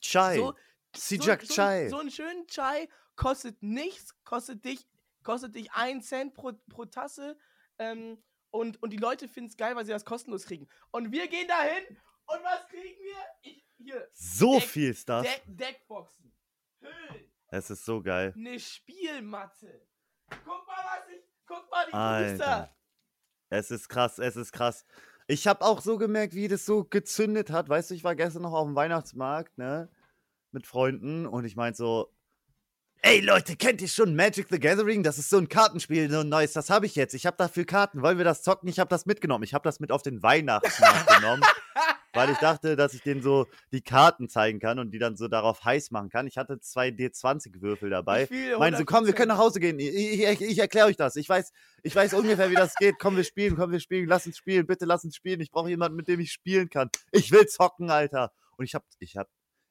[0.00, 0.36] Chai.
[0.36, 0.54] So,
[0.96, 1.88] Sijak so, Chai.
[1.88, 4.86] So, so einen schönen Chai kostet nichts, kostet dich,
[5.22, 7.36] kostet dich einen Cent pro, pro Tasse.
[7.78, 10.68] Ähm, und, und die Leute finden es geil, weil sie das kostenlos kriegen.
[10.90, 11.84] Und wir gehen dahin
[12.26, 13.16] und was kriegen wir?
[13.42, 15.22] Ich, hier, so Deck- viel Stuff.
[15.24, 16.32] Deck, Deckboxen,
[16.80, 18.32] Hüllen, Es ist so geil.
[18.36, 19.86] eine Spielmatte.
[20.30, 21.22] Guck mal, was ich.
[21.46, 22.36] Guck mal, die Alter.
[22.36, 22.74] Booster.
[23.50, 24.84] Es ist krass, es ist krass.
[25.30, 27.68] Ich habe auch so gemerkt, wie das so gezündet hat.
[27.68, 29.90] Weißt du, ich war gestern noch auf dem Weihnachtsmarkt, ne?
[30.52, 32.10] Mit Freunden und ich meinte so,
[33.02, 35.02] ey Leute, kennt ihr schon Magic the Gathering?
[35.02, 37.12] Das ist so ein Kartenspiel, so ein neues, das habe ich jetzt.
[37.12, 38.00] Ich habe dafür Karten.
[38.00, 38.70] Wollen wir das zocken?
[38.70, 39.44] Ich habe das mitgenommen.
[39.44, 41.42] Ich habe das mit auf den Weihnachtsmarkt genommen,
[42.12, 45.28] weil ich dachte, dass ich denen so die Karten zeigen kann und die dann so
[45.28, 46.26] darauf heiß machen kann.
[46.26, 48.28] Ich hatte zwei D20-Würfel dabei.
[48.58, 49.16] Meinen so, komm, wir 100%.
[49.16, 49.78] können nach Hause gehen.
[49.78, 51.16] Ich, ich, ich erkläre euch das.
[51.16, 52.98] Ich weiß, ich weiß ungefähr, wie das geht.
[52.98, 54.08] Komm, wir spielen, komm, wir spielen.
[54.08, 54.66] Lass uns spielen.
[54.66, 55.40] Bitte lass uns spielen.
[55.40, 56.90] Ich brauche jemanden, mit dem ich spielen kann.
[57.12, 58.32] Ich will zocken, Alter.
[58.56, 59.28] Und ich habe ich hab,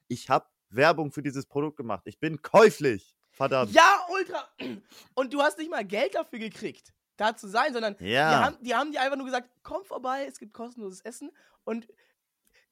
[0.08, 2.04] ich hab Werbung für dieses Produkt gemacht.
[2.06, 3.16] Ich bin käuflich.
[3.32, 3.72] Verdammt.
[3.72, 4.48] Ja, ultra.
[5.14, 8.46] Und du hast nicht mal Geld dafür gekriegt, da zu sein, sondern die, Ja.
[8.46, 11.30] haben, die haben dir einfach nur gesagt, komm vorbei, es gibt kostenloses Essen.
[11.64, 11.88] Und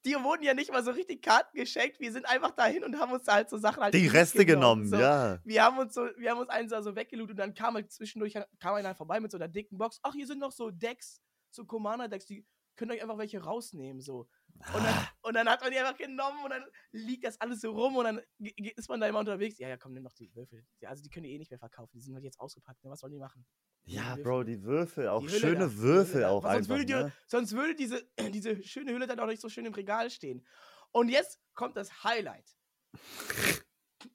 [0.06, 2.00] dir wurden ja nicht mal so richtig Karten geschenkt.
[2.00, 4.88] Wir sind einfach dahin und haben uns da halt so Sachen halt Die Reste genommen,
[4.88, 4.98] so.
[4.98, 5.40] ja.
[5.44, 8.34] Wir haben uns so, wir haben uns einen so weggelootet und dann kam halt zwischendurch
[8.60, 10.00] kam einer vorbei mit so einer dicken Box.
[10.04, 14.02] Ach, hier sind noch so Decks, so Commander-Decks, die könnt ihr euch einfach welche rausnehmen.
[14.02, 14.28] So.
[14.74, 15.10] Und dann, Ah.
[15.24, 18.06] und dann hat man die einfach genommen und dann liegt das alles so rum und
[18.06, 19.58] dann ist man da immer unterwegs.
[19.60, 20.66] Ja, ja, komm, nimm doch die Würfel.
[20.80, 21.92] Ja, also die können die eh nicht mehr verkaufen.
[21.98, 22.84] Die sind halt jetzt ausgepackt.
[22.84, 22.90] Ne?
[22.90, 23.46] Was sollen die machen?
[23.84, 24.24] Ja, Würfel.
[24.24, 26.70] Bro, die Würfel, auch Die schöne da, die Würfel auch sonst einfach.
[26.70, 27.14] Würde die, Ne?
[27.28, 30.46] Sonst würde diese, diese schöne Hülle dann auch nicht so schön im Regal stehen.
[30.92, 32.56] Und jetzt kommt das Highlight.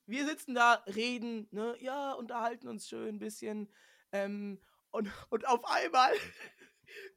[0.07, 3.73] Wir sitzen da, reden, ne, ja, unterhalten uns schön ein bisschen.
[4.13, 6.13] Ähm, und, und auf einmal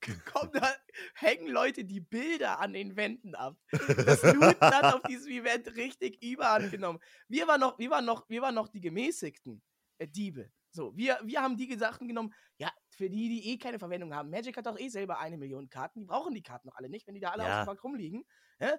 [0.26, 0.74] kommen da,
[1.16, 3.58] hängen Leute die Bilder an den Wänden ab.
[3.72, 7.00] Das Looten hat auf diesem Event richtig überhand genommen.
[7.28, 9.62] Wir waren noch, wir waren noch, wir waren noch die gemäßigten
[9.98, 10.52] äh, Diebe.
[10.72, 14.30] So, wir, wir haben die Sachen genommen, ja, für die, die eh keine Verwendung haben.
[14.32, 16.00] Magic hat doch eh selber eine Million Karten.
[16.00, 17.60] Die brauchen die Karten doch alle nicht, wenn die da alle Ja.
[17.62, 18.26] ausgepackt rumliegen.
[18.60, 18.72] Hä?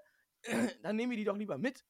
[0.83, 1.85] Dann nehmen wir die doch lieber mit.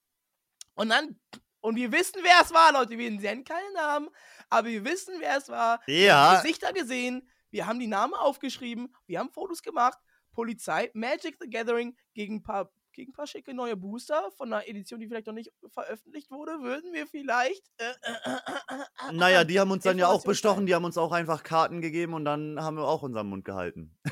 [0.75, 1.19] Und dann,
[1.61, 2.99] und wir wissen, wer es war, Leute.
[2.99, 4.09] Wir nennen keinen Namen,
[4.51, 5.81] aber wir wissen, wer es war.
[5.87, 9.97] Wir haben Ja, Gesichter gesehen, wir haben die Namen aufgeschrieben, wir haben Fotos gemacht.
[10.33, 14.67] Polizei, Magic the Gathering gegen ein paar, gegen ein paar schicke neue Booster von einer
[14.67, 17.63] Edition, die vielleicht noch nicht veröffentlicht wurde, würden wir vielleicht.
[17.77, 20.75] Äh, äh, äh, äh, äh, naja, äh, die haben uns dann ja auch bestochen, die
[20.75, 23.97] haben uns auch einfach Karten gegeben und dann haben wir auch unseren Mund gehalten.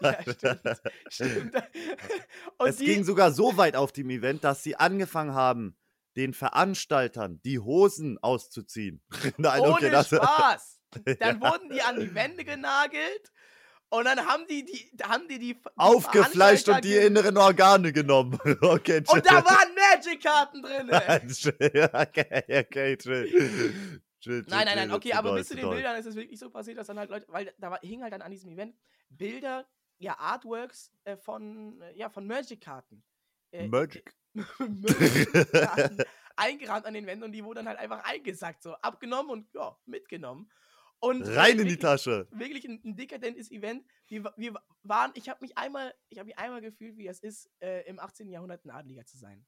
[0.00, 0.82] Ja, stimmt.
[1.08, 1.54] stimmt.
[2.58, 5.76] Und es die, ging sogar so weit auf dem Event, dass sie angefangen haben,
[6.16, 9.00] den Veranstaltern die Hosen auszuziehen.
[9.36, 10.79] Nein, ohne okay, das, Spaß.
[11.20, 13.32] Dann wurden die an die Wände genagelt
[13.92, 18.38] und dann haben die die, haben die, die, die aufgefleischt und die inneren Organe genommen.
[18.60, 19.16] Okay, chill.
[19.16, 20.90] Und da waren Magic-Karten drin.
[21.92, 23.26] Okay, okay, chill.
[23.26, 23.74] chill,
[24.20, 25.68] chill Nein, nein, nein, okay, aber bis zu den.
[25.68, 28.12] Bildern ist es wirklich so passiert, dass dann halt Leute, weil da war, hing halt
[28.12, 28.76] dann an diesem Event
[29.08, 29.66] Bilder,
[29.98, 33.02] ja, Artworks äh, von, äh, ja, von Magic-Karten.
[33.50, 34.14] Äh, Magic.
[34.58, 36.04] Magic-Karten
[36.40, 39.76] eingerahmt an den Wänden und die wurden dann halt einfach eingesackt, so abgenommen und ja,
[39.86, 40.50] mitgenommen.
[41.00, 42.28] Und äh, Rein in die Tasche.
[42.30, 43.84] Wirklich ein, ein dekadentes Event.
[44.06, 47.50] Wir, wir waren, ich habe mich einmal, ich habe mich einmal gefühlt, wie es ist,
[47.60, 48.28] äh, im 18.
[48.30, 49.46] Jahrhundert ein Adliger zu sein.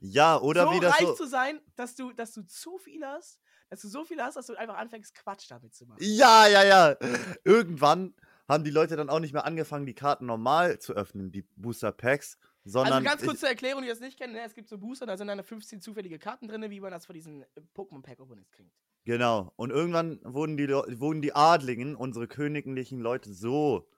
[0.00, 1.14] Ja, oder so wie das reich so.
[1.14, 3.40] zu sein, dass du, dass du zu viel hast,
[3.70, 5.98] dass du so viel hast, dass du einfach anfängst, Quatsch damit zu machen.
[6.02, 6.96] Ja, ja, ja.
[7.44, 8.14] Irgendwann
[8.48, 11.92] haben die Leute dann auch nicht mehr angefangen, die Karten normal zu öffnen, die Booster
[11.92, 14.42] Packs, sondern Also ganz kurz zur Erklärung, die das nicht kennen, ne?
[14.44, 17.14] es gibt so Booster, da sind dann 15 zufällige Karten drin, wie man das von
[17.14, 18.72] diesen äh, Pokémon Pack Openings kriegt.
[19.04, 19.52] genau.
[19.56, 23.88] Und irgendwann wurden die wurden die Adligen, unsere königlichen Leute, so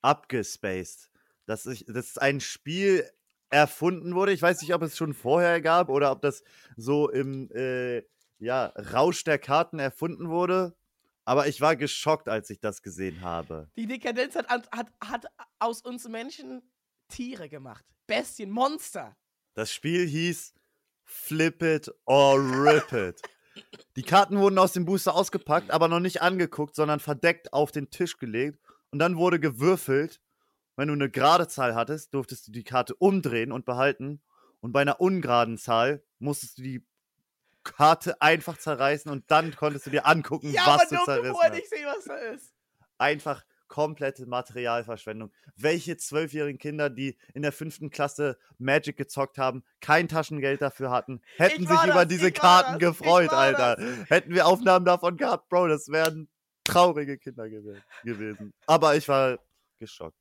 [0.00, 1.10] abgespaced,
[1.46, 3.08] dass ich, dass ein Spiel
[3.50, 4.32] erfunden wurde.
[4.32, 6.42] Ich weiß nicht, ob es schon vorher gab oder ob das
[6.76, 8.02] so im äh,
[8.38, 10.74] ja, Rausch der Karten erfunden wurde.
[11.24, 13.70] Aber ich war geschockt, als ich das gesehen habe.
[13.76, 15.26] Die Dekadenz hat, hat, hat
[15.60, 16.62] aus uns Menschen
[17.12, 17.84] Tiere gemacht.
[18.06, 19.16] Bestien, Monster.
[19.54, 20.54] Das Spiel hieß
[21.04, 23.22] Flip It or Rip It.
[23.96, 27.90] Die Karten wurden aus dem Booster ausgepackt, aber noch nicht angeguckt, sondern verdeckt auf den
[27.90, 28.58] Tisch gelegt.
[28.90, 30.20] Und dann wurde gewürfelt.
[30.74, 34.22] Wenn du eine gerade Zahl hattest, durftest du die Karte umdrehen und behalten.
[34.60, 36.86] Und bei einer ungeraden Zahl musstest du die
[37.62, 41.36] Karte einfach zerreißen und dann konntest du dir angucken, Ja, was aber du nur zerrissen
[41.42, 41.58] hast.
[41.58, 42.54] ich sehe, was da ist.
[42.98, 45.32] Einfach komplette Materialverschwendung.
[45.56, 51.22] Welche zwölfjährigen Kinder, die in der fünften Klasse Magic gezockt haben, kein Taschengeld dafür hatten,
[51.38, 53.78] hätten Ich sich war über das, diese Karten das, gefreut, Alter.
[54.08, 56.28] Hätten wir Aufnahmen davon gehabt, Bro, das wären
[56.64, 58.52] traurige Kinder gew gewesen.
[58.66, 59.38] Aber ich war
[59.78, 60.18] geschockt.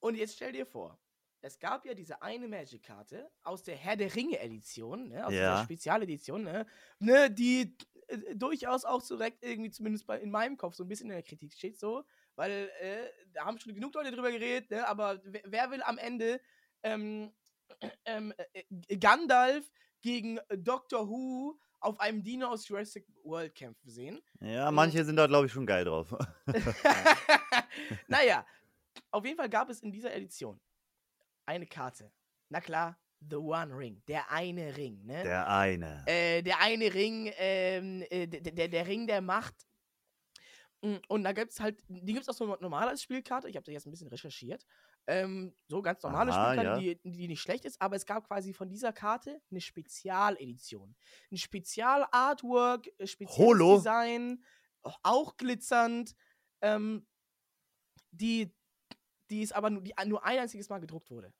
[0.00, 0.98] Und jetzt stell dir vor,
[1.40, 5.52] es gab ja diese eine Magic-Karte aus der Herr der Ringe-Edition, ne, aus Ja.
[5.52, 6.66] dieser Spezialedition, ne,
[6.98, 7.76] ne, die
[8.08, 11.22] äh, durchaus auch direkt irgendwie, zumindest bei, in meinem Kopf, so ein bisschen in der
[11.22, 12.04] Kritik steht, so,
[12.36, 15.98] weil äh, da haben schon genug Leute drüber geredet, ne, aber wer, wer will am
[15.98, 16.40] Ende
[16.82, 17.32] ähm,
[18.04, 19.70] ähm, äh, äh, Gandalf
[20.02, 24.22] gegen Doctor Who auf einem Dino aus Jurassic World kämpfen sehen?
[24.40, 26.14] Ja, manche sind da, glaube ich, schon geil drauf.
[28.08, 28.46] naja,
[29.10, 30.60] auf jeden Fall gab es in dieser Edition
[31.46, 32.10] eine Karte.
[32.48, 34.02] Na klar, The One Ring.
[34.06, 35.22] Der eine Ring, ne?
[35.22, 36.04] Der eine.
[36.06, 39.66] äh, der eine Ring, ähm, äh, der, der, der Ring der Macht.
[40.84, 43.48] Mm, Und da gibt es halt, die gibt es auch so normal als Spielkarte.
[43.48, 44.66] Ich habe da jetzt ein bisschen recherchiert.
[45.06, 46.94] Ähm, so ganz normale Aha, Spielkarte, ja.
[46.94, 50.94] die, die nicht schlecht ist, aber es gab quasi von dieser Karte eine Spezialedition.
[51.32, 53.78] Ein Spezial-Artwork, äh, spezielles?
[53.78, 54.44] Design,
[55.02, 56.14] auch glitzernd,
[56.60, 57.06] ähm,
[58.10, 58.54] die,
[59.30, 61.32] die ist aber nur, die nur ein einziges Mal gedruckt wurde.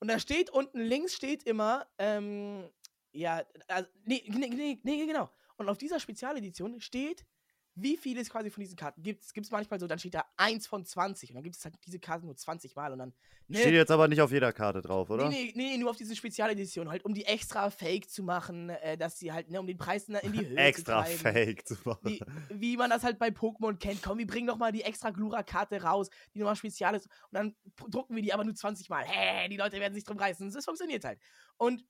[0.00, 2.70] Und da steht unten links steht immer, ähm,
[3.12, 5.30] ja, also, nee, nee, nee, nee, genau.
[5.56, 7.26] Und auf dieser Spezialedition steht,
[7.76, 9.24] wie viele es quasi von diesen Karten gibt.
[9.24, 11.74] Es gibt manchmal so, dann steht da 1 von 20 und dann gibt es halt
[11.84, 13.14] diese Karten nur 20 Mal und dann.
[13.48, 15.28] Ne, Steht jetzt aber nicht auf jeder Karte drauf, oder?
[15.28, 18.96] Nee, nee, nee, nur auf diese Spezialedition, halt, um die extra fake zu machen, äh,
[18.96, 21.34] dass sie halt, ne, um den Preis in die Höhe Extra zu treiben.
[21.34, 22.00] fake zu machen.
[22.04, 24.02] Wie, wie man das halt bei Pokémon kennt.
[24.02, 27.06] Komm, wir bringen noch mal die extra Glura-Karte raus, die nochmal spezial ist.
[27.06, 27.56] Und dann
[27.90, 29.04] drucken wir die aber nur 20 Mal.
[29.04, 30.50] Hä, die Leute werden sich drum reißen.
[30.50, 31.18] Das funktioniert halt.
[31.56, 31.84] Und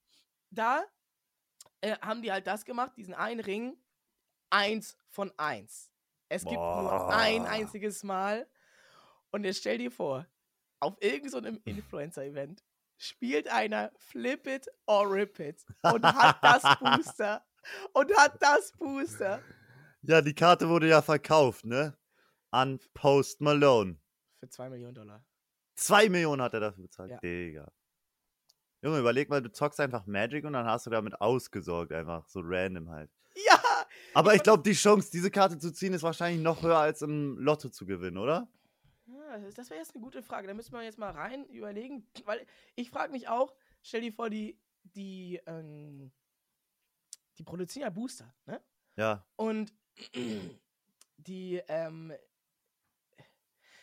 [0.51, 0.83] da
[1.83, 3.77] äh, haben die halt das gemacht, diesen einen Ring,
[4.55, 5.91] eins von eins.
[6.29, 8.49] Es gibt nur ein einziges Mal.
[9.31, 10.27] Und jetzt stell dir vor,
[10.81, 12.65] auf irgendeinem Influencer-Event
[12.97, 17.45] spielt einer Flip It or Rip It und hat das Booster.
[17.95, 19.41] Und hat das Booster.
[20.03, 21.97] Ja, die Karte wurde ja verkauft, ne?
[22.51, 23.97] An Post Malone.
[24.39, 25.25] Für 2 Millionen Dollar.
[25.75, 27.13] Zwei Millionen hat er dafür bezahlt.
[27.13, 27.19] Ja.
[27.21, 27.73] Digga.
[28.83, 32.41] Junge, überleg mal, du zockst einfach Magic und dann hast du damit ausgesorgt, einfach so
[32.45, 33.11] random halt.
[34.15, 37.39] Aber Ich glaube, die Chance, diese Karte zu ziehen, ist wahrscheinlich noch höher als im
[37.39, 38.49] Lotto zu gewinnen, oder?
[39.07, 40.47] Ja, das- das wäre jetzt eine gute Frage.
[40.47, 42.07] Da müssen wir jetzt mal rein überlegen.
[42.27, 42.47] Weil
[42.77, 46.13] ich frage mich auch, stell dir vor, die, die, ähm,
[47.39, 48.61] die produzieren ja Booster, ne?
[48.97, 49.27] Ja.
[49.37, 49.73] Und
[51.17, 52.13] die, ähm,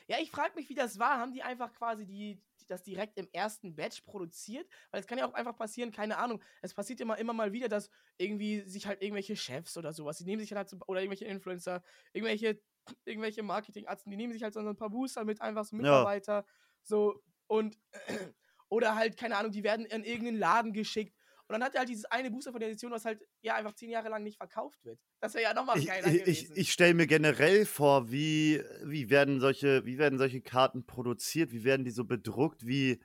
[0.07, 1.17] ja, ich frage mich, wie das war.
[1.19, 4.67] Haben die einfach quasi die, das direkt im ersten Batch produziert?
[4.91, 6.41] Weil es kann ja auch einfach passieren, keine Ahnung.
[6.61, 10.25] Es passiert immer, immer mal wieder, dass irgendwie sich halt irgendwelche Chefs oder sowas, die
[10.25, 12.61] nehmen sich halt so, oder irgendwelche Influencer, irgendwelche,
[13.05, 16.05] irgendwelche Marketingarzten, die nehmen sich halt so ein paar Booster mit, einfach so Ja.
[16.05, 16.45] Mitarbeiter.
[16.83, 17.77] So, und,
[18.69, 21.15] oder halt, keine Ahnung, die werden in irgendeinen Laden geschickt.
[21.51, 23.73] Und dann hat er halt dieses eine Booster von der Edition, was halt ja einfach
[23.73, 24.97] zehn Jahre lang nicht verkauft wird.
[25.19, 29.41] Das wäre ja nochmal geiler ich, ich, ich stelle mir generell vor, wie, wie, werden
[29.41, 33.01] solche, wie werden solche Karten produziert, wie werden die so bedruckt, wie,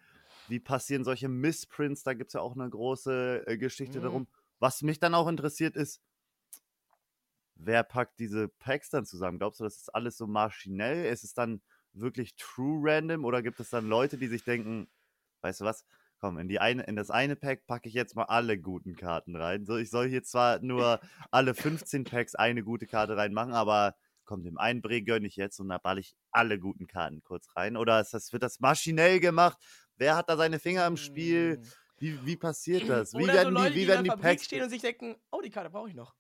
[0.47, 4.03] wie passieren solche Missprints, da gibt es ja auch eine große äh, Geschichte Mhm.
[4.03, 4.29] darum.
[4.61, 6.01] Was mich dann auch interessiert ist,
[7.57, 9.39] wer packt diese Packs dann zusammen?
[9.39, 11.07] Glaubst du, das ist alles so maschinell?
[11.13, 14.89] Ist es dann wirklich true random oder gibt es dann Leute, die sich denken,
[15.41, 15.85] weißt du was?
[16.19, 19.37] Komm, in, die eine, in das eine Pack packe ich jetzt mal alle guten Karten
[19.37, 19.67] rein.
[19.67, 21.01] So, ich soll hier zwar nur
[21.31, 25.61] alle 15 Packs eine gute Karte reinmachen, aber komm, dem einen Bre gönne ich jetzt
[25.61, 27.77] und da balle ich alle guten Karten kurz rein.
[27.77, 29.59] Oder ist das, wird das maschinell gemacht?
[29.97, 31.59] Wer hat da seine Finger im Spiel?
[31.59, 31.63] Mm.
[31.99, 33.15] Wie, wie passiert das?
[33.15, 34.45] Wie Oder werden so Leute, die, wie die werden die Fabrik Packs?
[34.45, 36.15] stehen und sich denken, oh, die Karte brauche ich noch.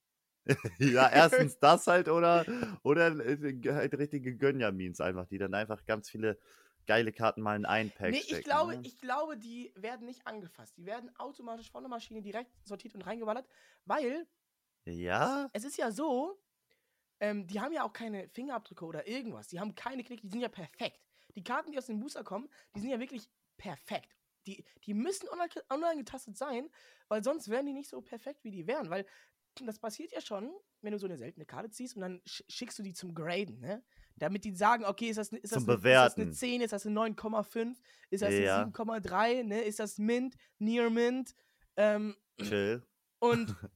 [0.79, 2.45] Ja, erstens das halt oder,
[2.83, 6.39] oder äh, halt richtige Gönjamins einfach, die dann einfach ganz viele
[6.87, 8.39] geile Karten mal in ein Pack Nee, stecken.
[8.39, 8.81] ich glaube, ne?
[8.83, 10.77] ich glaube, die werden nicht angefasst.
[10.77, 13.49] Die werden automatisch von der Maschine direkt sortiert und reingeballert,
[13.85, 14.27] weil
[14.87, 15.51] ja?
[15.53, 16.39] es ist ja so,
[17.21, 19.49] ähm, die haben ja auch keine Fingerabdrücke oder irgendwas.
[19.49, 21.01] Die haben keine Knicke, die sind ja perfekt.
[21.37, 24.17] Die Karten, die aus dem Booster kommen, die sind ja wirklich perfekt.
[24.47, 25.29] Die, die müssen
[25.69, 26.71] unangetastet sein,
[27.09, 28.91] weil sonst wären die nicht so perfekt, wie die wären.
[28.91, 29.07] Weil
[29.63, 32.79] das passiert ja schon, wenn du so eine seltene Karte ziehst und dann sch schickst
[32.79, 33.85] du die zum Graden, ne?
[34.19, 36.33] Damit die sagen, okay, ist das, ist das, eine, ist das eine Bewerten.
[36.33, 37.77] 10, ist das eine 9,5,
[38.11, 38.63] ist das Ja.
[38.63, 39.61] eine 7,3, ne?
[39.63, 41.35] Ist das Mint, Near Mint?
[41.77, 42.83] Ähm, Chill.
[43.19, 43.55] und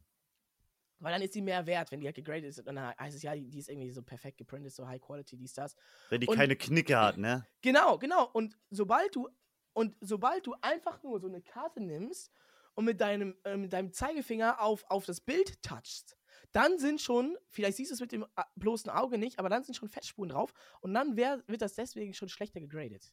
[0.98, 2.58] weil dann ist sie mehr wert, wenn die halt gegradet ist.
[2.58, 5.36] Und dann heißt es ja, die, die ist irgendwie so perfekt geprintet, so High Quality,
[5.36, 5.74] dies, das.
[6.10, 7.46] Wenn die Und- keine Knicke hat, ne?
[7.62, 8.28] Genau, genau.
[8.32, 9.28] Und sobald du,
[9.72, 12.30] und sobald du einfach nur so eine Karte nimmst
[12.74, 16.16] und mit deinem, äh, mit deinem Zeigefinger auf, auf das Bild touchst,
[16.52, 19.64] dann sind schon, vielleicht siehst du es mit dem äh, bloßen Auge nicht, aber dann
[19.64, 23.12] sind schon Fettspuren drauf und dann wär, wird das deswegen schon schlechter gegradet.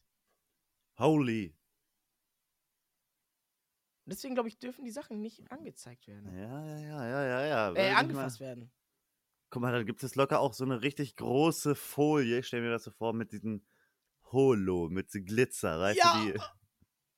[0.98, 1.54] Holy.
[4.06, 6.34] Deswegen, glaube ich, dürfen die Sachen nicht angezeigt werden.
[6.34, 7.72] Ja, ja, ja, ja, ja, ja.
[7.74, 8.72] Äh, ich angefasst Mal, werden.
[9.50, 12.84] guck mal, da gibt es locker auch so eine richtig große Folie, stell mir das
[12.84, 13.66] so vor, mit diesen
[14.32, 16.04] Holo, mit Glitzer, weißt Ja.
[16.04, 16.40] du, die.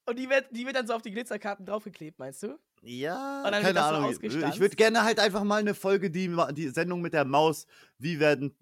[0.07, 2.59] Und die wird, die wird dann so auf die Glitzerkarten draufgeklebt, meinst du?
[2.83, 4.11] Ja, keine das so Ahnung.
[4.23, 7.67] ich würde gerne halt einfach mal eine Folge, die, die Sendung mit der Maus,
[7.99, 8.57] wie werden,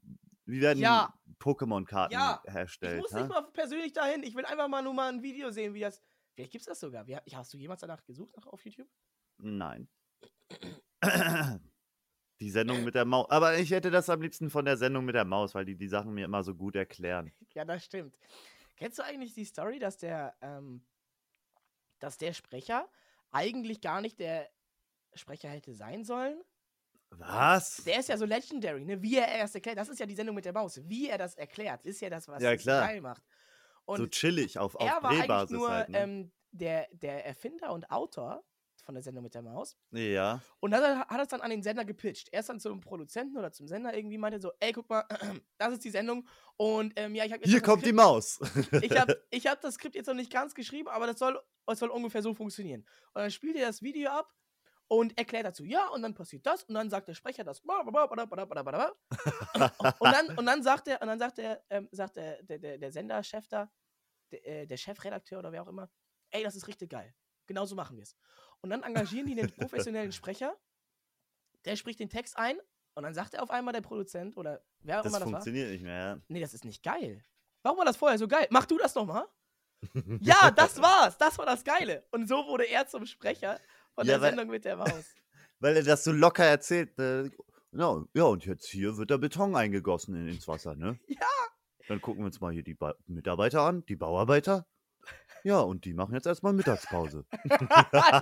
[0.44, 1.14] wie werden Ja.
[1.38, 3.00] Pokémon-Karten Ja, Ich hergestellt.
[3.00, 3.20] muss ha?
[3.20, 4.24] nicht mal persönlich dahin.
[4.24, 6.02] Ich will einfach mal nur mal ein Video sehen, wie das.
[6.34, 7.06] Vielleicht gibt's das sogar.
[7.06, 8.88] Wie, hast du jemals danach gesucht nach, auf YouTube?
[9.38, 9.88] Nein.
[12.40, 13.28] Die Sendung mit der Maus.
[13.30, 15.88] Aber ich hätte das am liebsten von der Sendung mit der Maus, weil die die
[15.88, 17.32] Sachen mir immer so gut erklären.
[17.54, 18.16] Ja, das stimmt.
[18.76, 20.84] Kennst du eigentlich die Story, dass der, ähm,
[21.98, 22.88] dass der Sprecher
[23.30, 24.48] eigentlich gar nicht der
[25.14, 26.40] Sprecher hätte sein sollen?
[27.10, 27.82] Was?
[27.84, 29.02] Der ist ja so legendary, ne?
[29.02, 29.78] Wie er erst erklärt.
[29.78, 30.80] Das ist ja die Sendung mit der Maus.
[30.84, 32.86] Wie er das erklärt, ist ja das, was Ja, klar.
[32.86, 33.22] geil macht.
[33.86, 35.88] Und so chillig auf, auf er war eigentlich nur halt.
[35.88, 35.98] Ne?
[35.98, 38.44] ähm, der, der Erfinder und Autor
[38.88, 39.76] von der Sendung mit der Maus.
[39.90, 40.40] Ja.
[40.60, 42.30] Und dann hat er es dann an den Sender gepitcht.
[42.32, 45.04] Erst dann zum Produzenten oder zum Sender irgendwie meinte so, ey, guck mal,
[45.58, 46.26] das ist die Sendung.
[46.56, 48.40] Und ähm, ja, ich habe Hier kommt die Maus.
[48.80, 51.80] Ich habe ich hab das Skript jetzt noch nicht ganz geschrieben, aber das soll, das
[51.80, 52.80] soll ungefähr so funktionieren.
[53.12, 54.34] Und dann spielt er das Video ab
[54.86, 57.60] und erklärt dazu, ja, und dann passiert das, und dann sagt der Sprecher das.
[59.98, 62.78] Und dann, und dann sagt er, und dann sagt er, ähm, sagt der, der, der,
[62.78, 63.70] der Senderchef da,
[64.32, 65.90] der, äh, der Chefredakteur oder wer auch immer,
[66.30, 67.14] ey, das ist richtig geil.
[67.48, 68.14] Genauso machen wir es.
[68.62, 70.54] Und dann engagieren die den professionellen Sprecher,
[71.64, 72.58] der spricht den Text ein,
[72.94, 75.32] und dann sagt er auf einmal der Produzent oder wer auch Das immer das war,
[75.34, 76.18] funktioniert nicht mehr, ja.
[76.26, 77.22] nee, das ist nicht geil.
[77.62, 78.46] Warum war das vorher so geil?
[78.50, 79.24] Mach du das nochmal.
[80.20, 81.16] Ja, das war's.
[81.18, 82.04] Das war das Geile.
[82.10, 83.60] Und so wurde er zum Sprecher
[83.94, 85.14] von Ja, der weil- Sendung mit der Maus.
[85.60, 86.98] Weil er das so locker erzählt.
[86.98, 87.30] Äh,
[87.72, 90.98] ja, ja, und jetzt hier wird der Beton eingegossen in, ins Wasser, ne?
[91.08, 91.26] Ja.
[91.88, 94.66] Dann gucken wir uns mal hier die ba Mitarbeiter an, die Bauarbeiter.
[95.44, 97.24] Ja, und die machen jetzt erstmal Mittagspause.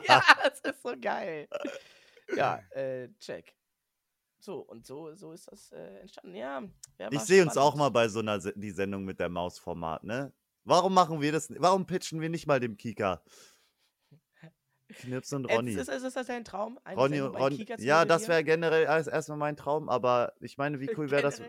[0.09, 1.49] ja, das ist so geil.
[2.35, 3.55] Ja, äh, check.
[4.39, 6.37] So, und so, so ist das äh, entstanden.
[6.37, 6.63] Ja,
[7.11, 10.33] Ich sehe uns auch mal bei so einer Se die Sendung mit der Maus-Format, ne?
[10.65, 11.53] Warum machen wir das?
[11.59, 13.23] Warum pitchen wir nicht mal dem Kika?
[14.89, 15.73] Knips und Ronny.
[15.73, 16.79] Ist, ist, ist das dein Traum?
[16.85, 17.67] Eine Ronny und Ronny.
[17.79, 21.43] Ja, das wäre generell erstmal mein Traum, aber ich meine, wie cool wäre das,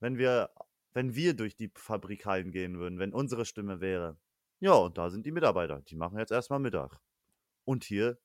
[0.00, 0.50] wenn wir,
[0.92, 4.16] wenn wir durch die Fabrikhallen gehen würden, wenn unsere Stimme wäre.
[4.60, 5.80] Ja, und da sind die Mitarbeiter.
[5.82, 6.98] Die machen jetzt erstmal Mittag.
[7.64, 8.18] Und hier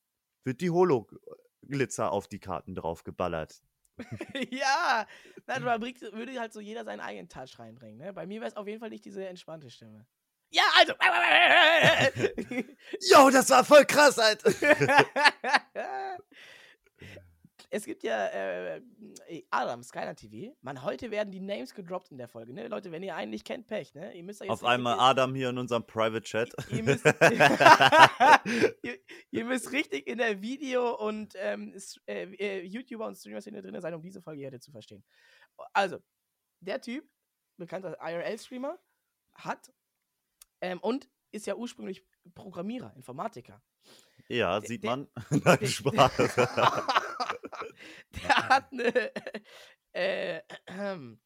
[0.43, 3.61] wird die Holo-Glitzer auf die Karten drauf geballert.
[4.49, 5.05] ja,
[5.45, 7.99] nein, da würde halt so jeder seinen eigenen Touch reinbringen.
[7.99, 8.13] Ne?
[8.13, 10.05] Bei mir wäre es auf jeden Fall nicht diese entspannte Stimme.
[10.49, 10.93] Ja, also.
[13.01, 14.51] Jo, das war voll krass, Alter.
[17.73, 18.81] Es gibt ja äh,
[19.25, 20.55] äh, Adam, Skyline TV.
[20.61, 22.53] Mann, heute werden die Names gedroppt in der Folge.
[22.53, 22.67] Ne?
[22.67, 23.95] Leute, wenn ihr einen nicht kennt, Pech.
[23.95, 24.15] Ne?
[24.15, 26.53] Ihr müsst jetzt Auf richtig einmal in- Adam hier in unserem Private Chat.
[26.71, 27.03] Ihr müsst,
[28.83, 28.99] ihr,
[29.31, 33.95] ihr müsst richtig in der Video- und ähm, äh, äh, YouTuber- und Streamer-Szene drin sein,
[33.95, 35.03] um diese Folge heute zu verstehen.
[35.73, 35.97] Also,
[36.59, 37.09] der Typ,
[37.57, 38.77] bekannter IRL-Streamer,
[39.33, 39.73] hat
[40.61, 42.05] ähm, und ist ja ursprünglich
[42.35, 43.63] Programmierer, Informatiker.
[44.27, 45.07] Ja, sieht man.
[45.31, 46.37] Nein, Spaß.
[48.23, 49.11] der hat eine.
[49.93, 50.41] Äh,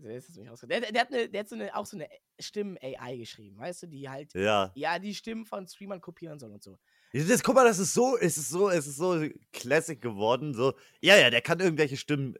[0.00, 3.58] rausge- der, der, der hat, eine, der hat so eine, auch so eine Stimmen-AI geschrieben,
[3.58, 4.70] weißt du, die halt, ja.
[4.74, 6.76] ja, die Stimmen von Streamern kopieren soll und so.
[7.12, 10.52] Das, guck mal, das ist so, es ist so, es ist so Classic geworden.
[10.54, 12.34] So, ja, ja, der kann irgendwelche Stimmen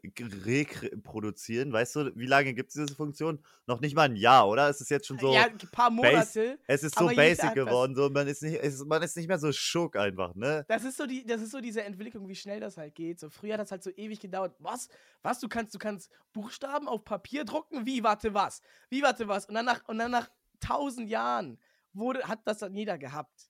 [0.45, 1.71] reproduzieren.
[1.71, 3.39] Weißt du, wie lange gibt es diese Funktion?
[3.65, 4.69] Noch nicht mal ein Jahr, oder?
[4.69, 6.59] Es ist jetzt schon so, ja, ein paar Monate.
[6.67, 7.95] es ist so basic geworden.
[7.95, 10.65] So, man ist nicht, ist, man ist nicht mehr so schock einfach, ne?
[10.67, 13.19] Das ist so die, das ist so diese Entwicklung, wie schnell das halt geht.
[13.19, 14.55] So früher hat das halt so ewig gedauert.
[14.59, 14.89] Was?
[15.23, 15.39] Was?
[15.39, 17.85] Du kannst, du kannst Buchstaben auf Papier drucken?
[17.85, 18.03] Wie?
[18.03, 18.61] Warte, was?
[18.89, 19.01] Wie?
[19.01, 19.45] Warte, was?
[19.45, 21.57] Und dann nach, und dann nach tausend Jahren
[21.93, 23.49] wurde, hat das dann jeder gehabt.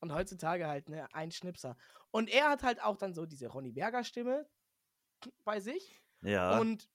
[0.00, 1.76] Und heutzutage halt, ne, ein Schnipser.
[2.10, 4.48] Und er hat halt auch dann so diese Ronny Berger Stimme
[5.44, 6.00] bei sich.
[6.22, 6.58] Ja.
[6.58, 6.88] Und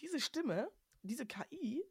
[0.00, 0.68] diese Stimme,
[1.02, 1.84] diese KI,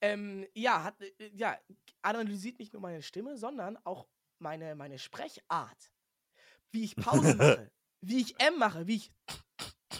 [0.00, 1.58] ähm, ja, hat, äh, ja,
[2.02, 4.06] analysiert nicht nur meine Stimme, sondern auch
[4.38, 5.92] meine, meine Sprechart.
[6.70, 7.70] Wie ich Pause mache,
[8.02, 9.12] wie ich M mache, wie ich.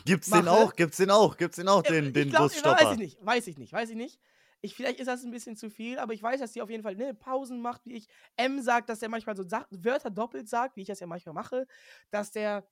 [0.05, 0.77] Gibt's den mache- auch?
[0.77, 1.37] Gibt's den auch?
[1.37, 2.85] Gibt's den auch, Äh, den, den ich glaub, Busstopper?
[2.85, 4.21] Weiß ich nicht, weiß ich nicht, weiß ich nicht.
[4.67, 6.83] Ich, vielleicht ist das ein bisschen zu viel, aber ich weiß, dass die auf jeden
[6.83, 10.77] Fall ne, Pausen macht, wie ich M sagt, dass der manchmal so Wörter doppelt sagt,
[10.77, 11.67] wie ich das ja manchmal mache,
[12.11, 12.69] dass der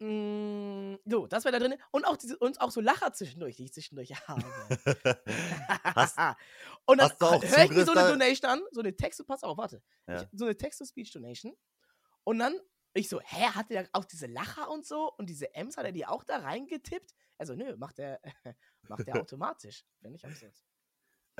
[0.00, 1.78] mh, so, das wäre da drin.
[1.90, 4.42] Und auch, diese, und auch so Lacher zwischendurch, die ich zwischendurch habe.
[5.94, 6.18] Hast-
[6.86, 7.10] und dann
[7.50, 9.82] höre ich mir so eine Donation an, so eine Text, pass auf, warte.
[10.06, 10.22] Ja.
[10.22, 11.54] Ich, so eine Text-to-Speech-Donation.
[12.24, 12.54] Und dann
[12.94, 15.10] ich so, hä, hat der auch diese Lacher und so?
[15.16, 17.14] Und diese M's, hat er die auch da reingetippt?
[17.38, 18.20] Also, nö, macht der,
[18.88, 19.84] macht der automatisch.
[20.00, 20.52] Wenn nicht absurd.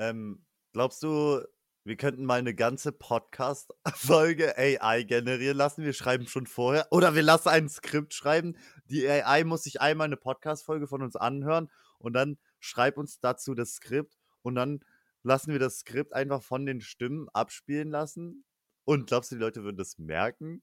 [0.03, 1.41] Ähm, glaubst du,
[1.85, 5.85] wir könnten mal eine ganze Podcast-Folge AI generieren lassen?
[5.85, 6.87] Wir schreiben schon vorher.
[6.91, 8.57] Oder wir lassen ein Skript schreiben.
[8.89, 13.53] Die AI muss sich einmal eine Podcast-Folge von uns anhören und dann schreib uns dazu
[13.53, 14.83] das Skript und dann
[15.23, 18.43] lassen wir das Skript einfach von den Stimmen abspielen lassen.
[18.83, 20.61] Und glaubst du, die Leute würden das merken?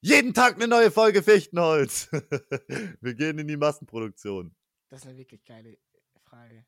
[0.00, 2.08] Jeden Tag eine neue Folge Fichtenholz.
[3.00, 4.54] wir gehen in die Massenproduktion.
[4.88, 5.76] Das ist eine wirklich geile
[6.22, 6.64] Frage.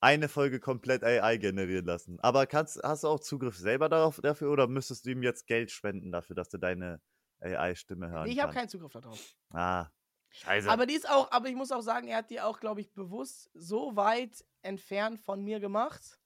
[0.00, 2.18] Eine Folge komplett AI generieren lassen.
[2.20, 5.70] Aber kannst, hast du auch Zugriff selber darauf, dafür oder müsstest du ihm jetzt Geld
[5.70, 7.00] spenden dafür, dass du deine
[7.40, 9.36] AI-Stimme hören Nee, ich habe keinen Zugriff darauf.
[9.50, 9.88] Ah,
[10.30, 10.70] scheiße.
[10.70, 12.92] Aber die ist auch, aber ich muss auch sagen, er hat die auch, glaube ich,
[12.92, 16.18] bewusst so weit entfernt von mir gemacht,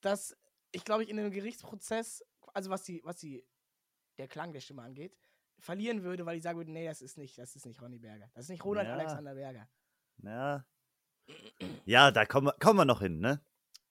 [0.00, 0.36] dass
[0.72, 3.46] ich, glaube ich, in einem Gerichtsprozess, also was die, was die,
[4.18, 5.16] der Klang der Stimme angeht,
[5.58, 8.30] verlieren würde, weil ich sagen würde, nee, das ist nicht, das ist nicht Ronny Berger.
[8.34, 8.94] Das ist nicht Ronald Ja.
[8.94, 9.68] Alexander Berger.
[10.22, 10.64] ja.
[11.84, 13.44] Ja, da kommen wir, kommen wir noch hin, ne?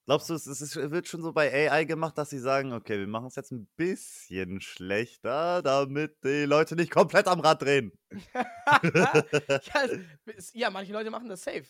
[0.05, 3.07] Glaubst du, es ist, wird schon so bei AI gemacht, dass sie sagen, okay, wir
[3.07, 7.93] machen es jetzt ein bisschen schlechter, damit die Leute nicht komplett am Rad drehen?
[8.34, 9.23] ja,
[10.53, 11.65] ja, manche Leute machen das safe.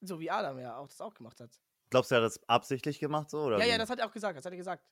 [0.00, 1.50] So wie Adam ja auch das auch gemacht hat.
[1.90, 3.42] Glaubst du, er hat das absichtlich gemacht so?
[3.42, 3.78] Oder Ja, ja, wie?
[3.78, 4.36] das hat er auch gesagt.
[4.36, 4.84] Das hat er gesagt.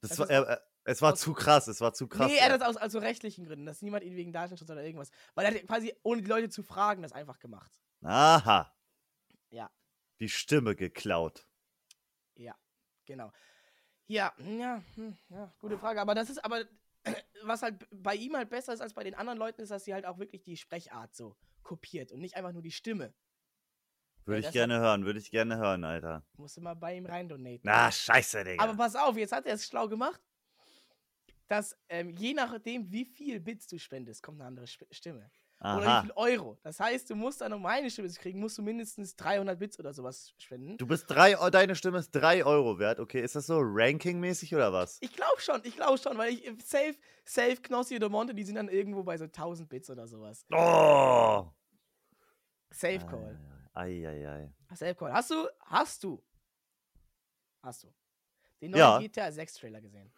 [0.00, 2.26] das war, er, es war aus- zu krass, es war zu krass.
[2.26, 2.52] nee, er ja.
[2.54, 5.10] hat das aus also rechtlichen Gründen, dass niemand ihn wegen Datenschutz oder irgendwas.
[5.36, 7.70] Weil er hat quasi, ohne die Leute zu fragen, das einfach gemacht.
[8.02, 8.72] Aha.
[9.50, 9.70] Ja.
[10.20, 11.46] Die Stimme geklaut.
[13.06, 13.32] Genau.
[14.08, 16.00] Ja, ja, hm, ja, gute Frage.
[16.00, 16.64] Aber das ist aber,
[17.44, 19.94] was halt bei ihm halt besser ist als bei den anderen Leuten, ist, dass sie
[19.94, 23.14] halt auch wirklich die Sprechart so kopiert und nicht einfach nur die Stimme.
[24.24, 26.24] Würde das ich gerne hören, würde ich gerne hören, Alter.
[26.36, 27.60] Musst du mal bei ihm rein donaten.
[27.62, 28.62] Na, scheiße, Digga.
[28.62, 30.20] Aber pass auf, jetzt hat er es schlau gemacht,
[31.46, 35.30] dass ähm, je nachdem, wie viel Bits du spendest, kommt eine andere Sp Stimme.
[35.58, 36.02] Oder wie Aha.
[36.02, 36.58] viel Euro.
[36.62, 39.78] Das heißt, du musst dann, um eine Stimme zu kriegen, musst du mindestens 300 Bits
[39.78, 40.76] oder sowas spenden.
[40.76, 43.00] Du bist drei, oh, deine Stimme ist drei Euro wert.
[43.00, 44.98] Okay, ist das so rankingmäßig oder was?
[45.00, 46.94] Ich glaube schon, ich glaube schon, weil ich safe,
[47.24, 50.44] safe Knossi oder Monte, die sind dann irgendwo bei so 1000 Bits oder sowas.
[50.52, 51.50] Oh!
[52.70, 53.40] Safe Call.
[53.72, 54.52] Eieiei.
[54.74, 55.12] Safe Call.
[55.12, 56.22] Hast du, hast du,
[57.62, 57.88] hast du
[58.60, 58.98] den neuen Ja.
[58.98, 60.12] GTA 6 Trailer gesehen?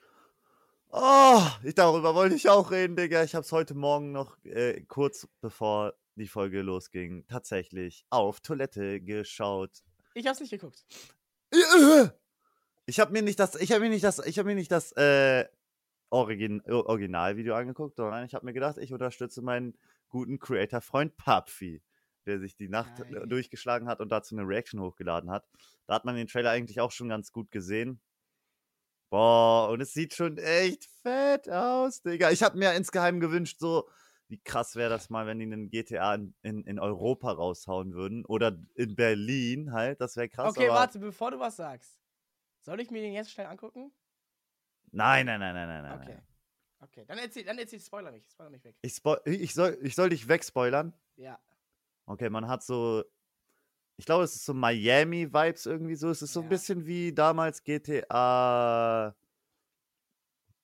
[0.91, 3.23] Oh, ich, darüber wollte ich auch reden, Digga.
[3.23, 9.83] Ich hab's heute Morgen noch, äh, kurz bevor die Folge losging, tatsächlich auf Toilette geschaut.
[10.15, 10.87] Ich hab's nicht geguckt.
[12.87, 14.93] Ich habe mir nicht das, ich habe mir nicht das, ich habe mir nicht das
[14.93, 15.47] äh,
[16.09, 19.77] Origin, Originalvideo angeguckt, sondern ich habe mir gedacht, ich unterstütze meinen
[20.09, 21.83] guten Creator-Freund Papfi,
[22.25, 23.27] der sich die Nacht äh, Geil.
[23.27, 25.47] durchgeschlagen hat und dazu eine Reaction hochgeladen hat.
[25.87, 28.01] Da hat man den Trailer eigentlich auch schon ganz gut gesehen.
[29.11, 32.31] Boah, und es sieht schon echt fett aus, Digga.
[32.31, 33.89] Ich habe mir insgeheim gewünscht, so,
[34.29, 38.27] wie krass wäre das mal, wenn die einen GTA in, in, in Europa raushauen würden.
[38.27, 40.57] Oder in Berlin halt, das wäre krass.
[40.57, 41.99] okay, warte, bevor du was sagst.
[42.61, 43.93] Soll ich mir den jetzt schnell angucken?
[44.91, 46.01] Nein, nein, nein, nein, nein, nein.
[46.01, 46.13] Okay.
[46.15, 46.27] nein.
[46.81, 48.77] Okay, dann erzähl, dann erzähl, spoiler mich, spoiler mich weg.
[48.83, 50.93] Ich, spo- ich, soll, ich soll dich wegspoilern.
[51.17, 51.39] Ja.
[52.07, 53.05] Okay, man hat so.
[53.99, 56.09] Ich glaube, es ist so Miami-Vibes irgendwie so.
[56.11, 56.49] Es ist so ein Ja.
[56.51, 59.15] bisschen wie damals GTA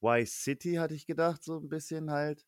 [0.01, 2.47] Vice City, hatte ich gedacht, so ein bisschen halt.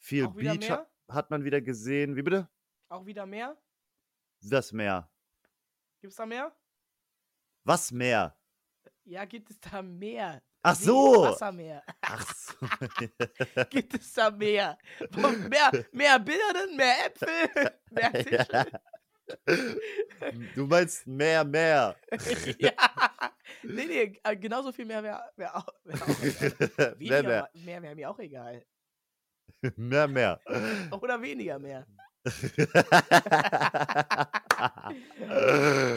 [0.00, 0.90] Viel Auch Beach ha mehr?
[1.08, 2.14] hat man wieder gesehen.
[2.14, 2.48] Wie bitte?
[2.88, 3.56] Auch wieder mehr?
[4.42, 5.10] Das Meer.
[6.00, 6.54] Gibt's da mehr?
[7.64, 8.36] Was Meer?
[9.04, 10.42] Ja, gibt es da mehr?
[10.62, 11.22] Ach so.
[11.22, 11.82] Wassermeer.
[12.02, 12.54] Ach so.
[13.70, 14.76] gibt es da mehr?
[15.48, 18.80] mehr, mehr Birnen, mehr Äpfel, mehr Fische.
[20.54, 21.96] du meinst mehr, mehr.
[22.58, 22.72] ja.
[23.62, 26.74] Nee, nee, äh, genauso viel mehr wäre wär auch, wär auch egal.
[26.78, 27.42] mehr, Weniger mehr.
[27.42, 28.64] ma- mehr wäre mir auch egal.
[29.76, 30.40] Mehr, mehr.
[31.00, 31.86] Oder weniger mehr.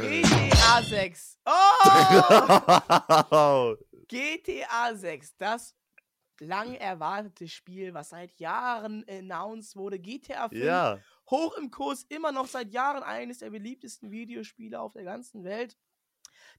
[0.01, 1.37] GTA GTA 6.
[1.45, 3.75] Oh!
[4.07, 5.75] GTA 6, das
[6.39, 9.99] lang erwartete Spiel, was seit Jahren announced wurde.
[9.99, 10.99] GTA 5, ja.
[11.31, 15.77] Hoch im Kurs, immer noch seit Jahren eines der beliebtesten Videospiele auf der ganzen Welt.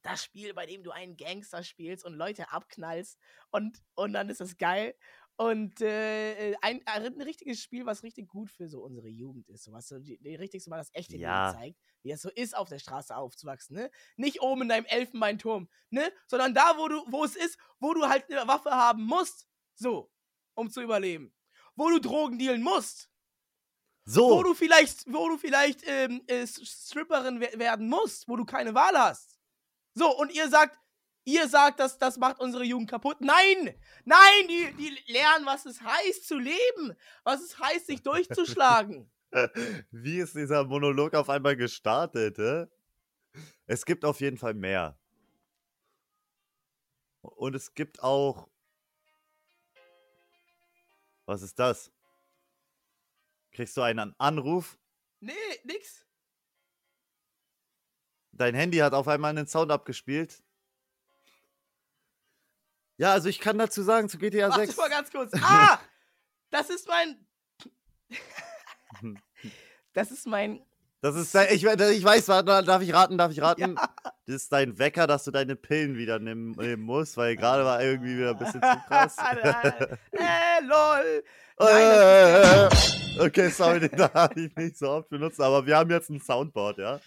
[0.02, 3.18] Das Spiel, bei dem du einen Gangster spielst und Leute abknallst
[3.50, 4.94] und, und dann ist das geil.
[5.36, 9.64] Und äh, ein, ein richtiges Spiel, was richtig gut für so unsere Jugend ist.
[9.64, 11.50] So was so die, die richtig so mal das echte Ja.
[11.50, 13.90] Leben zeigt, wie es so ist, auf der Straße aufzuwachsen, ne?
[14.16, 16.12] Nicht oben in deinem Elfenbeinturm, ne?
[16.26, 20.10] Sondern da, wo du, wo es ist, wo du halt eine Waffe haben musst, so,
[20.54, 21.34] um zu überleben.
[21.76, 23.11] Wo du Drogen dealen musst
[24.04, 24.30] So.
[24.30, 28.74] wo du vielleicht, wo du vielleicht ähm, äh, Stripperin we werden musst, wo du keine
[28.74, 29.38] Wahl hast.
[29.94, 30.78] So, und ihr sagt,
[31.24, 33.20] ihr sagt, dass das macht unsere Jugend kaputt.
[33.20, 33.74] Nein!
[34.04, 39.08] Nein, die, die lernen, was es heißt zu leben, was es heißt, sich durchzuschlagen.
[39.90, 42.38] Wie ist dieser Monolog auf einmal gestartet?
[42.38, 42.66] Hä?
[43.66, 44.98] Es gibt auf jeden Fall mehr.
[47.22, 48.48] Und es gibt auch.
[51.24, 51.90] Was ist das?
[53.52, 54.78] Kriegst du einen Anruf?
[55.20, 55.32] nee,
[55.64, 56.04] nix.
[58.32, 60.42] Dein Handy hat auf einmal einen Sound abgespielt.
[62.96, 64.76] Ja, also ich kann dazu sagen, zu GTA Warte 6.
[64.76, 65.32] mal ganz kurz.
[65.42, 65.78] Ah!
[66.50, 67.26] Das ist mein.
[69.92, 70.64] Das ist mein.
[71.00, 73.74] Das ist dein, ich, ich weiß, warte, darf ich raten, darf ich raten?
[73.76, 73.94] Ja.
[74.26, 77.82] Das ist dein Wecker, dass du deine Pillen wieder nehmen, nehmen musst, weil gerade war
[77.82, 79.16] irgendwie wieder ein bisschen zu krass.
[80.12, 81.24] äh, lol.
[81.58, 86.10] Nein, das okay, sorry, den darf ich nicht so oft benutzen, aber wir haben jetzt
[86.10, 87.00] ein Soundboard, ja?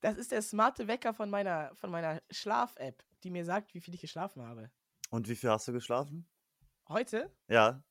[0.00, 3.94] Das ist der smarte Wecker von meiner, von meiner Schlaf-App, die mir sagt, wie viel
[3.94, 4.70] ich geschlafen habe.
[5.10, 6.28] Und wie viel hast du geschlafen?
[6.88, 7.30] Heute?
[7.48, 7.82] Ja.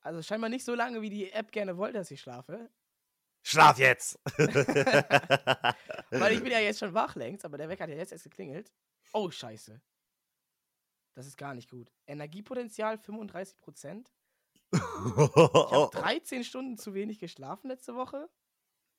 [0.00, 2.70] Also scheinbar nicht so lange, wie die App gerne wollte, dass ich schlafe.
[3.42, 4.18] Schlaf jetzt!
[6.10, 8.24] Weil ich bin ja jetzt schon wach längst, aber der Wecker hat ja jetzt erst
[8.24, 8.72] geklingelt.
[9.12, 9.80] Oh, scheiße.
[11.14, 11.92] Das ist gar nicht gut.
[12.06, 14.06] Energiepotenzial 35%.
[14.74, 18.28] Ich habe 13 Stunden zu wenig geschlafen letzte Woche.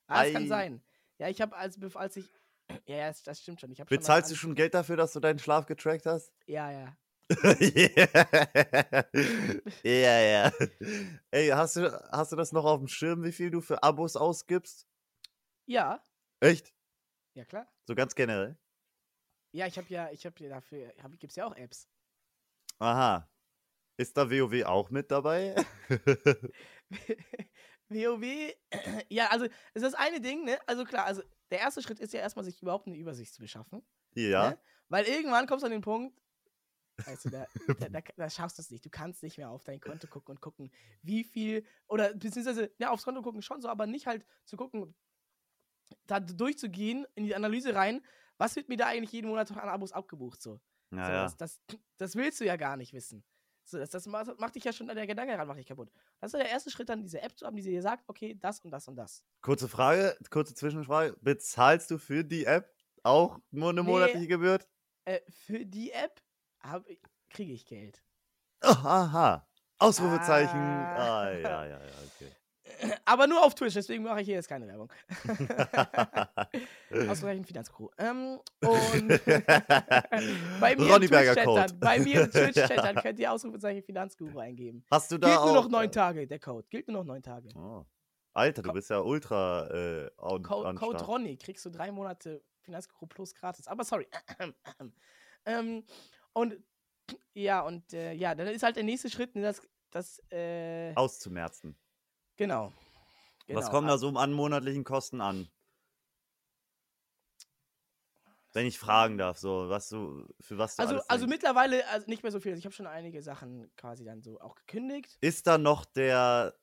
[0.07, 0.33] Ah, das Ei.
[0.33, 0.83] kann sein.
[1.17, 2.29] Ja, ich habe als, als ich.
[2.87, 3.71] Ja, ja, das, stimmt schon.
[3.71, 6.33] Ich hab schon Bezahlst du schon Geld dafür, dass du deinen Schlaf getrackt hast?
[6.47, 6.97] Ja, ja.
[9.83, 10.51] ja, ja.
[11.31, 14.15] Ey, hast du, hast du das noch auf dem Schirm, wie viel du für Abos
[14.15, 14.87] ausgibst?
[15.65, 16.03] Ja,
[16.39, 16.73] Echt?
[17.33, 17.67] ja klar.
[17.87, 18.57] So ganz generell?
[19.53, 21.87] Ja, ich habe ja, ich habe ja dafür, hab, gibt's ja auch Apps.
[22.79, 23.27] Aha.
[23.97, 25.55] Ist da WoW auch mit dabei?
[27.89, 28.53] WoW,
[29.09, 30.57] ja, also es ist das eine Ding, ne?
[30.67, 31.21] Also klar, also
[31.51, 33.85] der erste Schritt ist ja erstmal, sich überhaupt eine Übersicht zu beschaffen.
[34.15, 34.51] ja.
[34.51, 34.59] Ne?
[34.89, 36.15] Weil irgendwann kommst du an den Punkt,
[37.23, 37.45] du, da,
[37.79, 38.85] da, da, da schaffst du es nicht.
[38.85, 40.71] Du kannst nicht mehr auf dein Konto gucken und gucken,
[41.01, 44.95] wie viel, oder beziehungsweise, ja, aufs Konto gucken schon so, aber nicht halt zu gucken,
[46.07, 48.01] da durchzugehen, in die Analyse rein,
[48.37, 50.59] was wird mir da eigentlich jeden Monat an Abos abgebucht, so.
[50.91, 51.23] so Ja, ja.
[51.23, 51.61] Das, das,
[51.97, 53.23] das willst du ja gar nicht wissen.
[53.67, 55.91] So, das, das macht, dich ja schon, der Gedanke daran macht dich kaputt.
[56.21, 58.37] Das ist ja der erste Schritt, dann diese App zu haben, die dir sagt, okay,
[58.39, 59.23] das und das und das.
[59.41, 61.17] Kurze Frage, kurze Zwischenfrage.
[61.21, 62.71] Bezahlst du für die App
[63.03, 63.89] auch nur eine Nee.
[63.91, 64.59] monatliche Gebühr?
[65.05, 66.21] Äh, für die App
[67.29, 68.03] kriege ich Geld.
[68.63, 69.47] Oh, aha.
[69.77, 70.57] Ausrufezeichen.
[70.57, 71.31] Ah, Ah.
[71.31, 72.31] ja, ja, ja, okay.
[73.05, 74.91] Aber nur auf Twitch, deswegen mache ich hier jetzt keine Werbung.
[77.09, 77.89] Ausreichend Finanzcrew.
[77.97, 79.07] Ähm, und
[80.59, 84.83] bei mir Ronny im bei mir im Twitch-Chattern könnt ihr Ausrufezeichen Finanzguru eingeben.
[84.91, 85.45] Hast du da Gilt auch...
[85.45, 86.67] nur noch neun äh, Tage, der Code.
[86.69, 87.49] Gilt nur noch neun Tage.
[87.55, 87.85] Oh.
[88.33, 91.03] Alter, du Co- bist ja ultra äh, on, Code, on Code.
[91.03, 93.67] Ronny kriegst du drei Monate Finanzguru Plus gratis.
[93.67, 94.07] Aber sorry.
[95.45, 95.83] ähm,
[96.33, 96.57] und
[97.33, 99.61] ja, und äh, ja, dann ist halt der nächste Schritt, ne, das,
[99.91, 101.77] das äh, Auszumerzen.
[102.37, 102.71] Genau.
[103.47, 103.71] Was Genau.
[103.71, 105.47] kommen da so an monatlichen Kosten an?
[108.53, 112.23] Wenn ich fragen darf, so, was du, für was du Also, also mittlerweile also nicht
[112.23, 112.53] mehr so viel.
[112.53, 115.17] Also ich habe schon einige Sachen quasi dann so auch gekündigt.
[115.19, 116.55] Ist da noch der,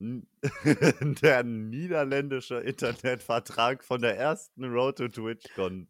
[0.00, 5.88] der niederländische Internetvertrag von der ersten Road to TwitchCon?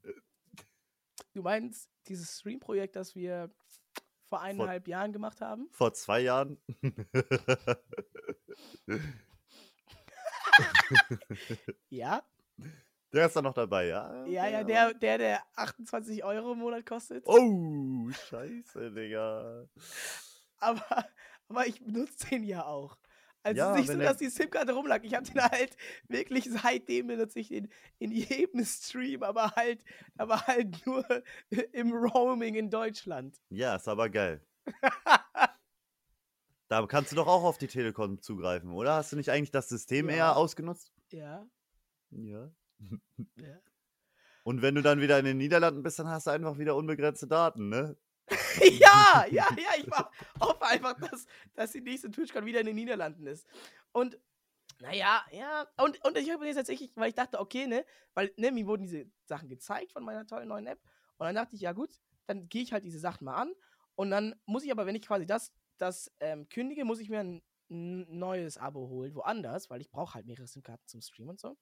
[1.32, 3.50] Du meinst dieses Stream-Projekt, das wir
[4.30, 5.68] vor eineinhalb Jahren gemacht haben?
[5.72, 6.56] Vor zwei Jahren?
[11.88, 12.22] Ja.
[13.12, 14.24] der ist da noch dabei, ja?
[14.26, 17.26] Ja, ja, der, der, der 28 Euro im Monat kostet.
[17.26, 19.66] Oh, scheiße, Digga.
[20.58, 21.04] Aber,
[21.48, 22.96] aber ich benutze den ja auch.
[23.42, 25.02] Also Ja, es ist nicht so, dass die SIM-Karte rumlag.
[25.04, 25.76] Ich habe den halt
[26.08, 27.68] wirklich seitdem benutze ich den
[27.98, 29.82] in jedem Stream, aber halt,
[30.18, 31.04] aber halt nur
[31.72, 33.40] im Roaming in Deutschland.
[33.48, 34.44] Ja, ist aber geil.
[36.68, 38.94] Da kannst du doch auch auf die Telekom zugreifen, oder?
[38.94, 40.14] Hast du nicht eigentlich das System Ja.
[40.14, 40.92] eher ausgenutzt?
[41.10, 41.44] Ja,
[42.10, 42.48] Ja.
[43.34, 43.58] ja.
[44.44, 47.26] Und wenn du dann wieder in den Niederlanden bist, dann hast du einfach wieder unbegrenzte
[47.26, 47.96] Daten, ne?
[48.80, 50.10] ja, ja, ja, ich war-
[50.40, 53.46] hoffe einfach, dass, dass die nächste TwitchCon wieder in den Niederlanden ist.
[53.92, 54.18] Und,
[54.80, 58.52] naja, ja, und, und ich habe jetzt tatsächlich, weil ich dachte, okay, ne, weil, ne,
[58.52, 60.80] mir wurden diese Sachen gezeigt von meiner tollen neuen App.
[61.18, 63.52] Und dann dachte ich, ja gut, dann gehe ich halt diese Sachen mal an.
[63.96, 67.20] Und dann muss ich aber, wenn ich quasi das, das ähm, kündige, muss ich mir
[67.20, 71.50] ein, neues Abo holen, woanders, weil ich brauche halt mehrere SIM-Karten zum Stream und so.
[71.50, 71.56] Und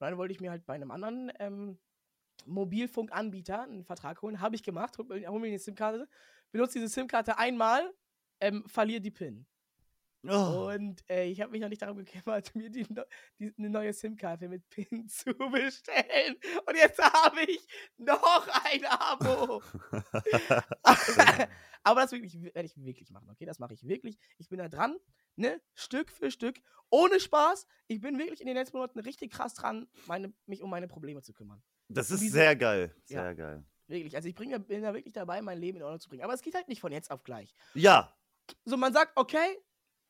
[0.00, 1.78] dann wollte ich mir halt bei einem anderen ähm,
[2.46, 4.40] Mobilfunkanbieter einen Vertrag holen.
[4.40, 6.08] Habe ich gemacht, hol, mir- hol mir eine SIM-Karte,
[6.50, 7.92] benutze diese SIM-Karte einmal,
[8.40, 9.46] ähm, verliere die PIN.
[10.24, 12.86] Oh, Und äh, ich habe mich noch nicht darum gekümmert, mir die,
[13.40, 16.36] die, eine neue SIM-Karte mit PIN zu bestellen.
[16.66, 17.66] Und jetzt habe ich
[17.96, 19.62] noch ein Abo.
[21.84, 23.44] Aber das wirklich, werde ich wirklich machen, okay?
[23.44, 24.16] Das mache ich wirklich.
[24.38, 24.96] Ich bin da dran,
[25.34, 25.60] ne?
[25.74, 27.66] Stück für Stück, ohne Spaß.
[27.88, 31.22] Ich bin wirklich in den letzten Monaten richtig krass dran, meine, mich um meine Probleme
[31.22, 31.60] zu kümmern.
[31.88, 32.94] Das ist diese- sehr geil.
[33.08, 33.22] Ja.
[33.22, 33.64] Sehr geil.
[33.88, 34.16] Wirklich.
[34.16, 36.22] Also ich bring, da- bin da wirklich dabei, mein Leben in Ordnung zu bringen.
[36.24, 37.54] Aber es geht halt nicht von jetzt auf gleich.
[37.74, 38.14] Ja,
[38.64, 39.58] So, man sagt, okay,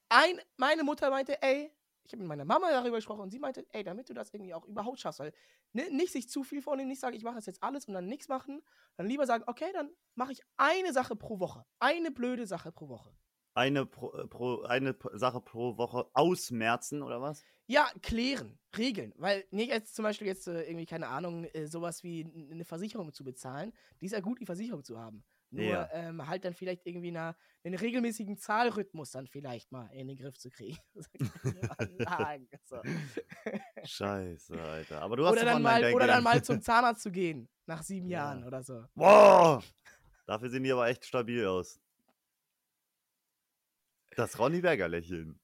[0.08, 1.70] ein, meine Mutter meinte, ey,
[2.04, 4.54] ich habe mit meiner Mama darüber gesprochen und sie meinte, ey, damit du das irgendwie
[4.54, 5.32] auch überhaupt schaffst, weil
[5.72, 8.06] ne, nicht sich zu viel vornehmen, nicht sagen, ich mache das jetzt alles und dann
[8.06, 8.62] nichts machen,
[8.96, 11.64] dann lieber sagen, okay, dann mache ich eine Sache pro Woche.
[11.78, 13.14] Eine blöde Sache pro Woche.
[13.54, 17.42] Eine, pro, äh, pro, eine Sache pro Woche ausmerzen, oder was?
[17.66, 19.12] Ja, klären, regeln.
[19.16, 23.12] Weil nicht jetzt zum Beispiel jetzt äh, irgendwie, keine Ahnung, äh, sowas wie eine Versicherung
[23.12, 23.72] zu bezahlen.
[24.00, 25.24] Die ist ja gut, die Versicherung zu haben.
[25.50, 25.88] Nur Ja.
[25.92, 30.38] ähm, halt dann vielleicht irgendwie na, einen regelmäßigen Zahlrhythmus dann vielleicht mal in den Griff
[30.38, 30.78] zu kriegen.
[32.64, 32.80] So.
[33.84, 35.02] Scheiße, Alter.
[35.02, 37.48] Aber du hast oder, dann mal, oder dann mal zum Zahnarzt zu gehen.
[37.66, 38.18] Nach sieben Ja.
[38.18, 38.84] Jahren oder so.
[38.94, 39.62] Boah!
[40.26, 41.80] Dafür sehen die aber echt stabil aus.
[44.16, 45.40] Das Ronny Berger lächeln.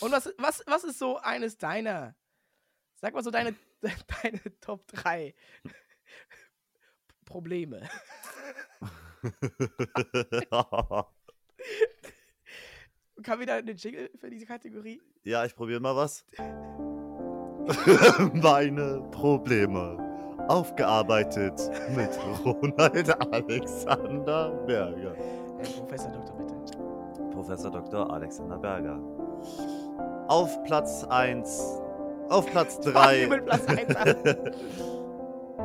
[0.00, 2.14] Und was, was, was ist so eines deiner,
[2.96, 3.54] sag mal so deine,
[4.22, 5.34] deine Top 3
[7.24, 7.88] Probleme?
[13.22, 15.00] Kann wieder eine Jingle für diese Kategorie?
[15.22, 16.24] ja, ich probiere mal was.
[18.34, 19.96] Meine Probleme.
[20.48, 21.58] Aufgearbeitet
[21.96, 22.10] mit
[22.44, 25.43] Ronald Alexander Berger.
[25.58, 26.54] Äh, Professor Doktor, bitte.
[27.30, 28.12] Professor Dr.
[28.12, 28.98] Alexander Berger.
[30.28, 31.82] Auf Platz 1,
[32.30, 34.16] auf Platz Fangen 3 wir mit Platz 1 an.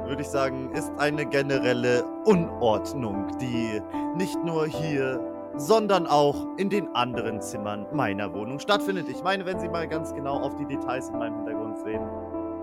[0.09, 3.81] würde ich sagen, ist eine generelle Unordnung, die
[4.17, 5.19] nicht nur hier,
[5.55, 9.07] sondern auch in den anderen Zimmern meiner Wohnung stattfindet.
[9.07, 12.01] Ich meine, wenn Sie mal ganz genau auf die Details in meinem Hintergrund sehen.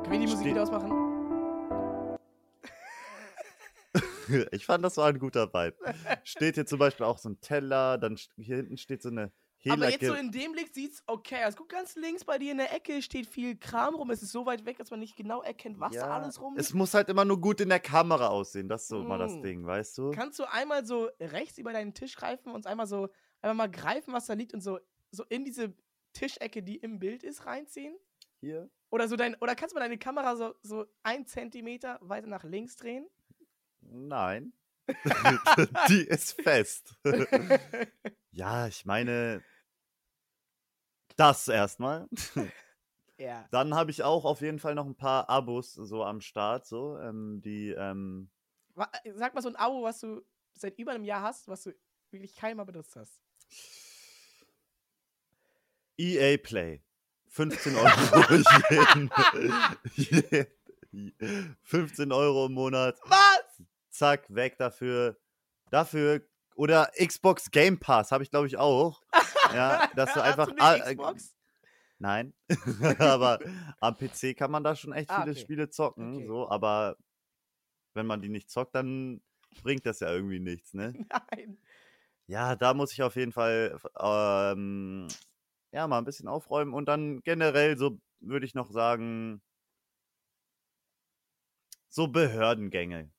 [0.03, 1.06] Können wir die Musik wieder ausmachen?
[4.53, 5.77] Ich fand, das war ein guter Vibe.
[6.25, 9.33] Steht hier zum Beispiel auch so ein Teller, dann hier hinten steht so eine
[9.69, 11.57] Aber jetzt so Hela- in dem Blick sieht's okay aus.
[11.57, 14.11] Guck ganz links bei dir in der Ecke steht viel Kram rum.
[14.11, 16.55] Es ist so weit weg, dass man nicht genau erkennt, was da Ja, alles rum
[16.57, 18.69] Es muss halt immer nur gut in der Kamera aussehen.
[18.69, 19.43] Das ist so immer das Mm.
[19.43, 20.11] Ding, weißt du?
[20.13, 23.09] Kannst du einmal so rechts über deinen Tisch greifen und einmal so
[23.43, 24.79] einmal mal greifen, was da liegt und so,
[25.11, 25.73] so in diese
[26.13, 27.97] Tischecke, die im Bild ist, reinziehen?
[28.41, 28.69] Hier.
[28.91, 32.45] Oder so dein, oder kannst du mal deine Kamera so, so ein Zentimeter weiter nach
[32.45, 33.07] links drehen?
[33.91, 34.53] Nein.
[35.89, 36.95] Die ist fest.
[38.31, 39.43] ja, ich meine,
[41.17, 42.09] das erstmal.
[43.19, 43.47] ja.
[43.51, 46.99] Dann habe ich auch auf jeden Fall noch ein paar Abos so am Start, so,
[46.99, 48.31] ähm, die, ähm,
[48.77, 50.23] äh, Sag mal so ein Abo, was du
[50.53, 51.75] seit über einem Jahr hast, was du
[52.11, 53.21] wirklich keinmal benutzt hast.
[55.99, 56.83] EA Play.
[57.29, 58.43] 15 Euro
[58.75, 59.11] jeden,
[59.95, 60.47] je-
[61.65, 62.99] 15 Euro im Monat.
[63.05, 63.46] Was?
[63.97, 65.19] Zack, weg dafür.
[65.71, 66.23] Dafür.
[66.55, 69.03] Oder Xbox Game Pass habe ich, glaube ich, auch.
[69.55, 70.49] Ja, dass du einfach.
[70.49, 71.37] äh, Xbox?
[71.99, 72.35] Nein.
[72.99, 73.41] aber
[73.81, 75.41] am PC kann man da schon echt Ah, viele okay.
[75.41, 76.17] Spiele zocken.
[76.17, 76.27] Okay.
[76.27, 76.97] So, aber
[77.95, 79.23] wenn man die nicht zockt, dann
[79.63, 80.93] bringt das ja irgendwie nichts, ne?
[81.31, 81.59] Nein.
[82.27, 85.09] Ja, da muss ich auf jeden Fall ähm,
[85.73, 89.41] ja mal ein bisschen aufräumen und dann generell so würde ich noch sagen
[91.89, 93.11] so Behördengänge.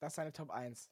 [0.00, 0.90] Das ist deine Top 1.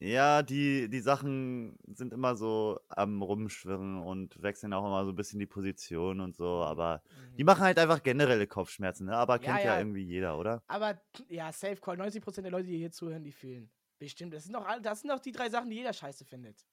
[0.00, 5.16] Ja, die die Sachen sind immer so am rumschwirren und wechseln auch immer so ein
[5.16, 7.02] bisschen die Position und so, aber
[7.36, 9.16] die machen halt einfach generelle Kopfschmerzen, ne?
[9.16, 9.42] Aber Mhm.
[9.42, 9.78] Ja, kennt ja, ja.
[9.78, 10.62] irgendwie jeder, oder?
[10.68, 11.96] Aber ja, Safe Call.
[11.96, 13.72] 90% der Leute, die hier zuhören, die fühlen.
[13.98, 14.32] Bestimmt.
[14.34, 16.64] Das sind doch, das sind doch die drei Sachen, die jeder scheiße findet.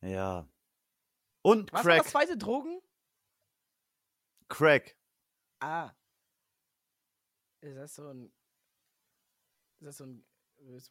[0.00, 0.48] Ja.
[1.42, 2.36] Und Was Crack, zweite?
[2.36, 2.80] Drogen?
[4.48, 4.96] Crack.
[5.60, 5.92] Ah.
[7.60, 8.32] Ist das so ein.
[9.80, 10.24] Ist das so ein.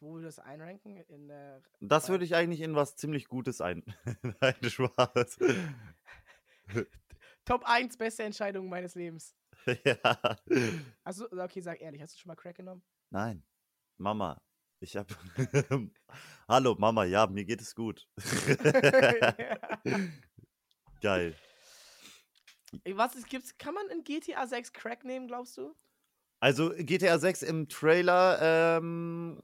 [0.00, 0.96] Wo wir das einranken?
[0.96, 1.60] In der.
[1.80, 3.82] Das würde ich eigentlich in was ziemlich Gutes ein.
[4.40, 5.38] Nein, Spaß.
[7.44, 9.34] Top 1 beste Entscheidung meines Lebens.
[9.84, 9.98] ja.
[11.04, 12.82] Hast du, okay, sag ehrlich, hast du schon mal Crack genommen?
[13.10, 13.44] Nein,
[13.98, 14.40] Mama,
[14.80, 15.08] ich hab.
[16.48, 18.08] Hallo, Mama, ja, mir geht es gut.
[21.00, 21.36] Geil.
[22.84, 25.74] Was ist, gibt's, kann man in GTA 6 Crack nehmen, glaubst du?
[26.40, 29.40] Also GTA 6 im Trailer ähm,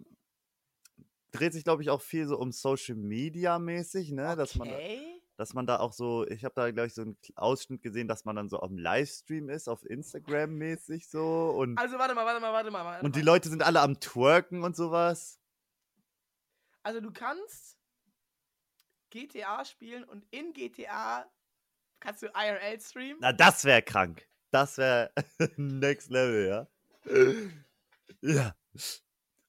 [1.32, 4.36] dreht sich, glaube ich, auch viel so um Social Media mäßig, ne?
[4.36, 5.20] Dass man, Okay.
[5.36, 8.24] dass man da auch so, ich habe da, glaube ich, so einen Ausschnitt gesehen, dass
[8.26, 12.26] man dann so auf dem Livestream ist, auf Instagram mäßig so und, Also warte mal,
[12.26, 12.84] warte mal, warte mal.
[12.84, 13.22] Warte und die.
[13.22, 15.38] Leute sind alle am Twerken und sowas.
[16.82, 17.78] Also du kannst
[19.10, 21.30] GTA spielen und in GTA
[22.00, 23.18] kannst du IRL streamen.
[23.20, 24.28] Na, das wäre krank.
[24.50, 25.12] Das wäre
[25.56, 26.68] next level, ja.
[28.22, 28.54] Ja.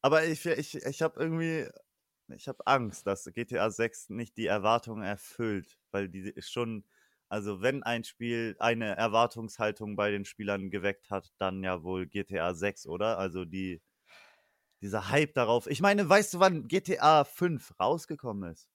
[0.02, 1.70] Aber ich, ich, ich habe irgendwie,
[2.30, 6.86] ich habe Angst, dass GTA 6 nicht die Erwartungen erfüllt, weil die ist schon,
[7.30, 12.54] also wenn ein Spiel eine Erwartungshaltung bei den Spielern geweckt hat, dann ja wohl GTA
[12.54, 13.18] 6, oder?
[13.18, 13.82] Also die,
[14.82, 15.68] dieser Hype darauf.
[15.68, 18.70] Ich meine, weißt du, wann GTA 5 rausgekommen ist?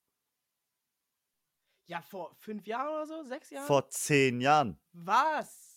[1.87, 3.25] Ja, vor fünf Jahren oder so?
[3.25, 3.67] Sechs Jahren?
[3.67, 4.79] Vor zehn Jahren.
[4.93, 5.68] Was?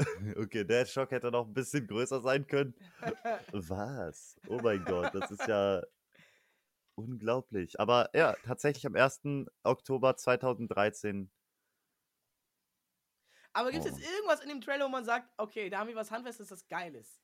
[0.36, 2.74] Okay, der Schock hätte noch ein bisschen größer sein können.
[3.52, 4.36] Was?
[4.48, 5.82] Oh mein Gott, das ist ja
[6.96, 7.78] unglaublich.
[7.80, 9.46] Aber ja, tatsächlich am 1.
[9.62, 11.30] Oktober 2013.
[13.54, 13.96] Aber gibt es Oh.
[13.96, 16.66] jetzt irgendwas in dem Trailer, wo man sagt, okay, da haben wir was Handfestes, das
[16.68, 17.20] geil ist?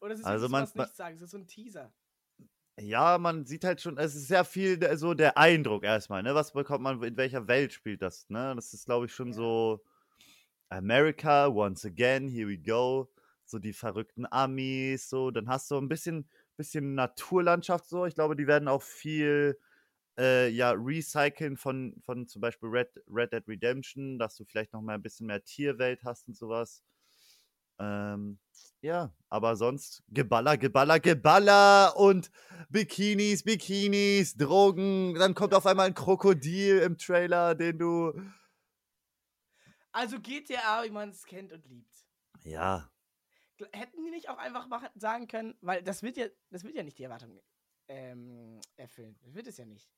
[0.00, 1.16] Oder ist es Also man- was nicht sagen?
[1.16, 1.92] Es ist so ein Teaser.
[2.80, 6.34] Ja, man sieht halt schon, es ist sehr viel der- so der Eindruck erstmal, ne?
[6.34, 8.54] Was bekommt man, in welcher Welt spielt das, ne?
[8.56, 9.34] Das ist, glaube ich, schon Ja.
[9.34, 9.84] so
[10.68, 13.10] America, once again, here we go.
[13.44, 15.30] So die verrückten Amis, so.
[15.30, 18.06] Dann hast du ein bisschen, bisschen Naturlandschaft, so.
[18.06, 19.58] Ich glaube, die werden auch viel
[20.18, 24.82] äh, ja, Recyceln von, von zum Beispiel Red, Red Dead Redemption, dass du vielleicht noch
[24.82, 26.82] mal ein bisschen mehr Tierwelt hast und sowas.
[27.80, 28.38] Ähm,
[28.82, 32.30] ja, aber sonst Geballer, Geballer, Geballer und
[32.68, 35.14] Bikinis, Bikinis, Drogen.
[35.14, 38.12] Dann kommt auf einmal ein Krokodil im Trailer, den du.
[39.94, 42.04] Also GTA, wie man es kennt und liebt.
[42.42, 42.90] Ja,
[43.72, 46.82] Hätten die nicht auch einfach machen, sagen können, weil das wird ja, das wird ja
[46.82, 47.40] nicht die Erwartung
[47.86, 49.16] ähm, erfüllen.
[49.22, 49.88] Das wird es ja nicht.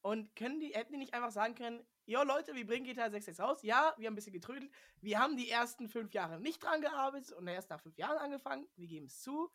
[0.00, 3.26] Und können die, hätten die nicht einfach sagen können, jo Leute, wir bringen GTA 6
[3.26, 3.62] jetzt raus.
[3.62, 4.70] Ja, wir haben ein bisschen getrödelt.
[5.00, 8.68] Wir haben die ersten fünf Jahre nicht dran gearbeitet und erst nach fünf Jahren angefangen.
[8.76, 9.50] Wir geben es zu.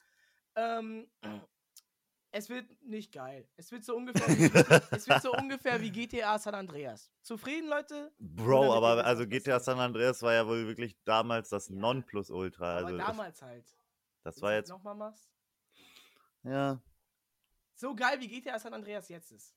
[0.55, 1.09] Ähm,
[2.37, 3.47] es wird nicht geil.
[3.57, 4.45] Es wird so ungefähr wie,
[4.95, 7.11] es wird so ungefähr wie GTA San Andreas.
[7.23, 8.11] Zufrieden, Leute?
[8.19, 9.59] Bro, aber also GTA.
[9.59, 11.75] San Andreas war ja wohl wirklich damals das Ja.
[11.75, 12.77] Nonplusultra.
[12.77, 13.65] Aber Also das, damals halt.
[14.23, 14.69] das war jetzt.
[14.69, 15.29] Nochmal machst.
[16.43, 16.79] Ja.
[17.73, 19.55] So geil wie GTA San Andreas jetzt ist.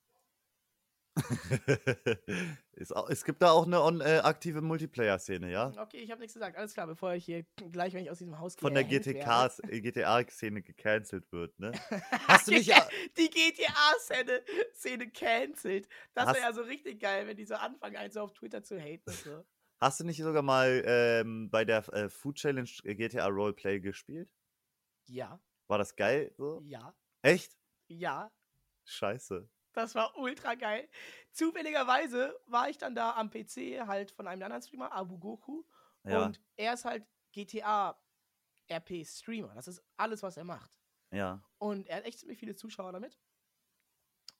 [3.09, 5.73] es gibt da auch eine on, äh, aktive Multiplayer-Szene, ja?
[5.77, 6.57] Okay, ich habe nichts gesagt.
[6.57, 9.09] Alles klar, bevor ich hier gleich, wenn ich aus diesem Haus gehe, Von der werde.
[9.69, 11.71] äh, GTA-Szene gecancelt wird, ne?
[12.27, 12.69] Hast du nicht.
[13.17, 14.41] Die GTA-Szene
[14.73, 15.87] Szene cancelt.
[16.13, 18.79] Das wäre ja so richtig geil, wenn die so anfangen, einen so auf Twitter zu
[18.79, 19.45] haten so.
[19.81, 24.31] Hast du nicht sogar mal ähm, bei der äh, Food Challenge äh, GTA Roleplay gespielt?
[25.07, 26.31] Ja, War das geil?
[26.37, 26.61] So?
[26.65, 27.57] ja, Echt?
[27.87, 28.31] ja.
[28.85, 29.49] Scheiße.
[29.73, 30.89] Das war ultra geil.
[31.31, 35.63] Zufälligerweise war ich dann da am PC halt von einem anderen Streamer, Abu Goku.
[36.03, 37.97] Ja, Und er ist halt GTA
[38.69, 39.53] RP Streamer.
[39.53, 40.71] Das ist alles, was er macht.
[41.11, 41.41] ja.
[41.57, 43.19] Und er hat echt ziemlich viele Zuschauer damit.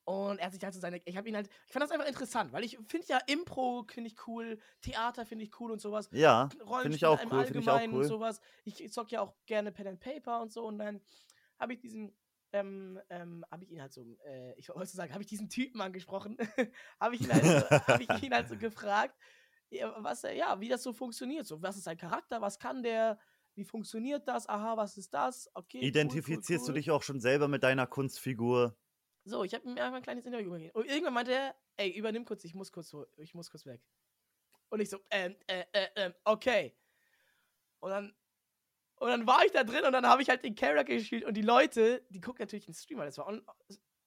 [0.04, 1.00] Und er hat sich halt so seine.
[1.06, 1.48] Ich habe ihn halt.
[1.68, 5.46] Ich fand das einfach interessant, weil ich finde ja Impro finde ich cool, Theater finde
[5.46, 6.10] ich cool und sowas.
[6.12, 8.08] Ja, Rollenspiel finde ich auch im cool, finde ich auch Allgemeinen und cool.
[8.08, 8.42] sowas.
[8.66, 10.66] Ich, ich zock ja auch gerne Pen and Paper und so.
[10.66, 11.02] Und dann
[11.60, 12.12] habe ich diesen.
[12.54, 15.80] Ähm, ähm, habe ich ihn halt so, äh, ich wollte sagen, habe ich diesen Typen
[15.82, 16.38] angesprochen,
[17.00, 19.16] habe ich, ihn halt so, hab ich ihn halt so gefragt,
[19.70, 23.20] ja, was, ja, wie das so funktioniert, so, was ist sein Charakter, was kann der,
[23.56, 26.74] wie funktioniert das, aha, was ist das, okay, cool, cool, Identifizierst cool.
[26.74, 28.78] du dich auch schon selber mit deiner Kunstfigur?
[29.24, 30.72] So, ich habe ihm einfach ein kleines Interview gegeben.
[30.74, 33.82] Und irgendwann meinte er, ey, übernimm kurz, ich muss kurz, ich muss kurz weg.
[34.70, 36.76] Und ich so, ähm, äh, äh, okay.
[37.80, 38.16] Und dann,
[39.02, 41.36] und dann war ich da drin und dann habe ich halt den Charakter gespielt und
[41.36, 43.42] die Leute, die gucken natürlich den Streamer, das war on,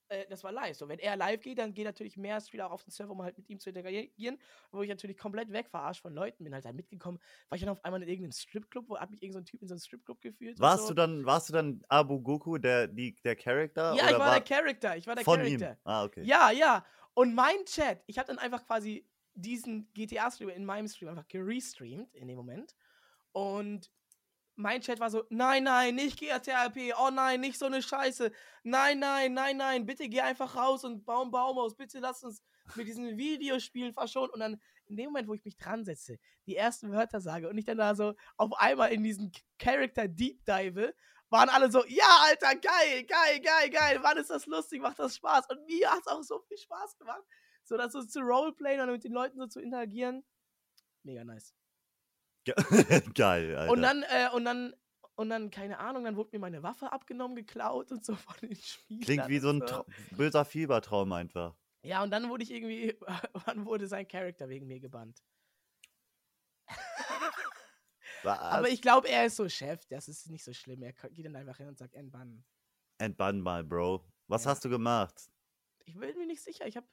[0.09, 0.77] äh, das war live.
[0.77, 3.37] So, wenn er live geht, dann gehen natürlich mehr auch auf den Server, um halt
[3.37, 4.39] mit ihm zu interagieren.
[4.71, 7.19] Wo ich natürlich komplett weg verarscht von Leuten, bin halt da mitgekommen.
[7.49, 9.67] War ich dann auf einmal in irgendeinem Stripclub, wo hat mich irgendein so Typ in
[9.67, 10.61] so einem Stripclub gefühlt.
[10.61, 10.89] Warst so.
[10.91, 13.95] du dann, warst du dann Abu Goku, der, die, der Charakter?
[13.97, 15.73] Ja, ich war, der Charakter, ich war der von Charakter.
[15.73, 15.79] ihm.
[15.83, 16.23] Ah, okay.
[16.23, 16.87] Ja, ja.
[17.15, 22.15] Und mein Chat, ich habe dann einfach quasi diesen GTA-Stream in meinem Stream einfach gerestreamt
[22.15, 22.77] in dem Moment.
[23.33, 23.91] Und
[24.57, 28.31] mein Chat war so, nein, nein, nicht GTRP, oh nein, nicht so eine Scheiße.
[28.63, 31.75] Nein, nein, nein, nein, bitte geh einfach raus und bau einen Baum aus.
[31.75, 32.43] Bitte lass uns
[32.77, 34.31] mit diesen Videospielen verschonen.
[34.31, 37.59] Und dann in dem Moment, wo ich mich dran setze, die ersten Wörter sage und
[37.59, 40.95] ich dann da so auf einmal in diesen Character Deep Dive,
[41.31, 45.17] waren alle so, ja, Alter, geil, geil, geil, geil, wann ist das lustig, macht das
[45.17, 45.51] Spaß.
[45.51, 47.23] Und mir hat es auch so viel Spaß gemacht,
[47.65, 50.25] so das so zu roleplayen und mit den Leuten so zu interagieren.
[51.03, 51.55] Mega nice.
[52.45, 52.55] Ge-
[53.15, 53.73] Geil, Alter.
[53.73, 54.75] Und dann, äh, und dann,
[55.17, 58.57] und dann, keine Ahnung, dann wurde mir meine Waffe abgenommen, geklaut und so von den
[58.57, 59.03] Spielern.
[59.03, 61.57] Klingt wie so ein Tra böser Fiebertraum einfach.
[61.83, 62.97] Ja, und dann wurde ich irgendwie,
[63.47, 65.23] wann wurde sein Charakter wegen mir gebannt.
[68.23, 68.71] Aber Was?
[68.73, 70.83] ich glaube, er ist so Chef, das ist nicht so schlimm.
[70.83, 72.45] Er geht dann einfach hin und sagt, entbannen.
[72.99, 74.03] Entbann mal, Bro.
[74.29, 74.51] Was Ja.
[74.53, 75.31] hast du gemacht?
[75.85, 76.67] Ich bin mir nicht sicher.
[76.67, 76.87] Ich habe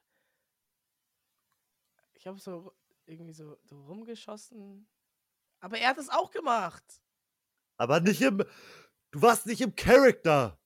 [2.13, 2.73] ich habe so
[3.05, 4.87] irgendwie so, so rumgeschossen.
[5.61, 6.83] Aber er hat es auch gemacht.
[7.77, 8.43] Aber nicht im.
[9.11, 10.59] Du warst nicht im Charakter.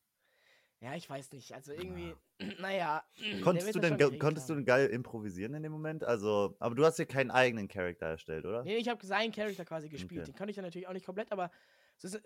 [0.79, 1.53] Ja, ich weiß nicht.
[1.53, 2.15] Also irgendwie,
[2.59, 3.03] naja.
[3.43, 6.03] Konntest du denn konntest du denn geil improvisieren in dem Moment?
[6.03, 8.63] Also, aber du hast dir keinen eigenen Charakter erstellt, oder?
[8.63, 10.23] Nee, ich habe seinen Charakter quasi gespielt.
[10.23, 10.31] Okay.
[10.31, 11.51] Den konnte ich dann natürlich auch nicht komplett, aber
[11.97, 12.21] so ist,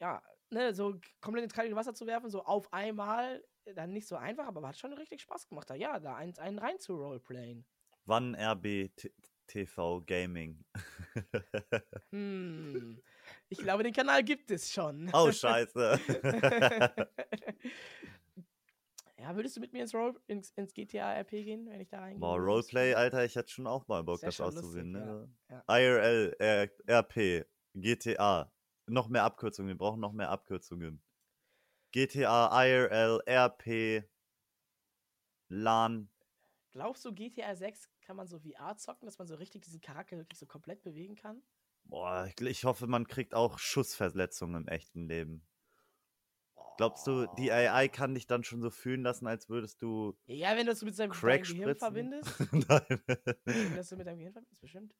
[0.00, 4.06] ja, ne, so komplett ins kalte Wasser zu werfen, so auf einmal, äh, dann nicht
[4.06, 5.68] so einfach, aber hat schon richtig Spaß gemacht.
[5.70, 7.66] Da, ja, da einen, einen rein zu roleplayen.
[8.04, 9.12] Wann RB T-
[9.46, 10.64] TV Gaming?
[12.10, 13.00] Hm.
[13.48, 15.10] Ich glaube, den Kanal gibt es schon.
[15.12, 16.00] oh, scheiße.
[19.18, 22.00] ja, würdest du mit mir ins, Role, ins, ins GTA RP gehen, wenn ich da
[22.00, 22.20] reingehe?
[22.20, 24.92] Boah, Roleplay, Alter, ich hätte schon auch mal Bock, das auszuprobieren.
[24.92, 25.62] lustig, Ne?
[25.68, 25.78] ja.
[25.78, 28.52] IRL, R RP, GTA.
[28.86, 31.02] Noch mehr Abkürzungen, wir brauchen noch mehr Abkürzungen.
[31.92, 34.04] GTA, IRL, RP,
[35.48, 36.10] LAN.
[36.72, 40.16] Glaubst du, GTA 6 kann man so VR zocken, dass man so richtig diesen Charakter
[40.16, 41.42] wirklich so komplett bewegen kann?
[41.84, 45.46] Boah, ich, ich hoffe, man kriegt auch Schussverletzungen im echten Leben.
[46.76, 50.56] Glaubst du, die AI kann dich dann schon so fühlen lassen, als würdest du Ja,
[50.56, 51.78] wenn du es mit deinem Gehirn spritzen?
[51.78, 52.40] verbindest.
[52.52, 53.02] Nein.
[53.44, 54.94] Wenn du so mit deinem Gehirn verbindest, bestimmt.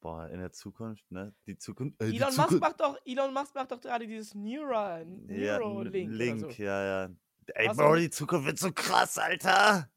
[0.00, 1.34] Boah, in der Zukunft, ne?
[1.46, 2.00] Die Zukunft.
[2.02, 5.58] Äh, die Elon Musk Zukunft- macht doch, Elon Musk macht doch gerade dieses Neura, ja.
[5.58, 6.62] Link, so.
[6.62, 7.10] ja, ja.
[7.54, 9.88] Ey, Was Bro, die Zukunft wird so krass, Alter.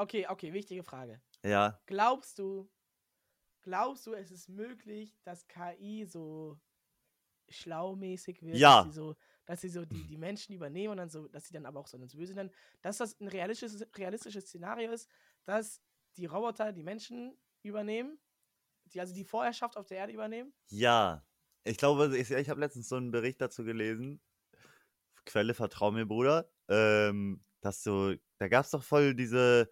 [0.00, 1.20] Okay, okay, wichtige Frage.
[1.42, 2.70] Ja, Glaubst du,
[3.62, 6.60] glaubst du, es ist möglich, dass KI so
[7.50, 8.68] schlaumäßig wird, Ja.
[8.68, 11.54] dass sie so, dass sie so die, die Menschen übernehmen und dann so, dass sie
[11.54, 12.50] dann aber auch so ins Böse dann,
[12.82, 15.10] dass das ein realistisches, realistisches Szenario ist,
[15.44, 15.82] dass
[16.16, 18.20] die Roboter die Menschen übernehmen,
[18.86, 20.54] die also die Vorherrschaft auf der Erde übernehmen?
[20.70, 21.26] ja.
[21.64, 24.22] Ich glaube, ich, ich habe letztens so einen Bericht dazu gelesen.
[25.26, 26.50] Quelle, vertrau mir, Bruder.
[26.68, 29.70] Ähm, dass so, da gab es doch voll diese,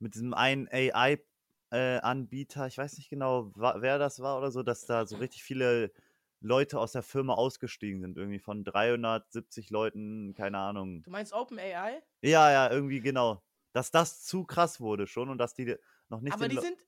[0.00, 5.06] mit diesem einen AI-Anbieter, ich weiß nicht genau, wer das war oder so, dass da
[5.06, 5.92] so richtig viele
[6.40, 8.16] Leute aus der Firma ausgestiegen sind.
[8.16, 11.02] Irgendwie von 370 Leuten, keine Ahnung.
[11.02, 12.02] Du meinst OpenAI?
[12.22, 13.42] Ja, ja, irgendwie genau.
[13.72, 15.76] Dass das zu krass wurde schon und dass die
[16.08, 16.78] noch nicht aber die Leu- sind.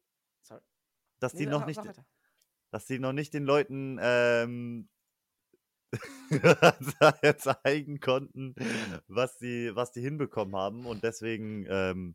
[0.42, 0.62] Sorry.
[1.20, 2.04] dass die Nee, noch sag- nicht weiter.
[2.70, 4.88] dass die noch nicht den Leuten ähm,
[7.38, 8.54] zeigen konnten,
[9.06, 12.14] was die, was die hinbekommen haben und deswegen ähm,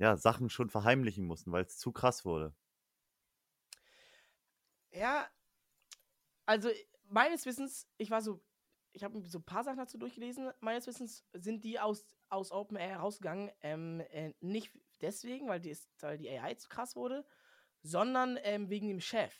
[0.00, 2.56] ja, Sachen schon verheimlichen mussten, weil es zu krass wurde.
[4.90, 5.30] Ja,
[6.46, 8.42] also äh, meines Wissens, ich war so,
[8.92, 10.50] ich habe so ein paar Sachen dazu durchgelesen.
[10.60, 15.90] Meines Wissens sind die aus, aus OpenAI rausgegangen, ähm, äh, nicht deswegen, weil die, ist,
[16.00, 17.24] weil die AI zu krass wurde,
[17.82, 19.34] sondern ähm, wegen dem Chef.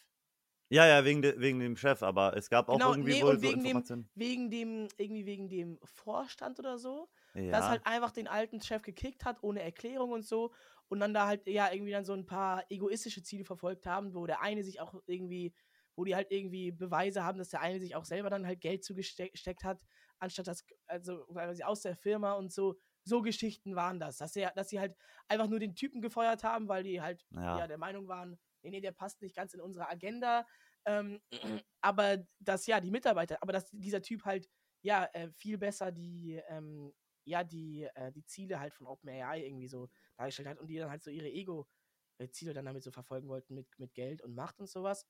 [0.69, 3.39] Ja, ja, wegen, de, wegen dem Chef, aber es gab auch Genau, irgendwie nee, wohl
[3.39, 4.11] so wegen dem- Informationen.
[4.15, 8.83] Wegen dem, irgendwie wegen dem Vorstand oder so, Ja, das halt einfach den alten Chef
[8.83, 10.53] gekickt hat, ohne Erklärung und so.
[10.89, 14.27] Und dann da halt ja irgendwie dann so ein paar egoistische Ziele verfolgt haben, wo
[14.27, 15.55] der eine sich auch irgendwie,
[15.95, 18.85] wo die halt irgendwie Beweise haben, dass der eine sich auch selber dann halt Geld
[18.85, 19.81] zugesteckt hat,
[20.19, 24.19] anstatt das, also weil sie aus der Firma und so, so Geschichten waren das.
[24.19, 24.97] Dass, sie, dass sie halt
[25.29, 27.59] einfach nur den Typen gefeuert haben, weil die halt ja.
[27.59, 30.47] ja, der Meinung waren, nee, nee, der passt nicht ganz in unsere Agenda.
[30.85, 31.21] Ähm,
[31.81, 34.49] aber dass ja, die Mitarbeiter, aber dass dieser Typ halt
[34.83, 36.93] ja äh, viel besser die, ähm,
[37.31, 40.91] ja, die, äh, die Ziele halt von OpenAI irgendwie so dargestellt hat und die dann
[40.91, 44.69] halt so ihre Ego-Ziele dann damit so verfolgen wollten mit, mit Geld und Macht und
[44.69, 45.07] sowas.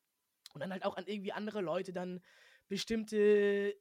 [0.53, 2.21] Und dann halt auch an irgendwie andere Leute dann
[2.68, 3.75] bestimmte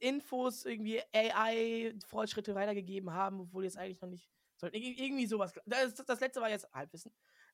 [0.00, 4.76] Infos, irgendwie AI-Fortschritte weitergegeben haben, obwohl es eigentlich noch nicht sollten.
[4.76, 5.52] Ir irgendwie sowas.
[5.66, 7.12] Das, das letzte war jetzt Halbwissen.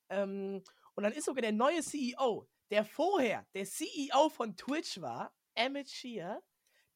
[0.09, 0.63] Ähm,
[0.93, 5.89] und dann ist sogar der neue CEO, der vorher der CEO von Twitch war, Emmett
[5.89, 6.41] Shear,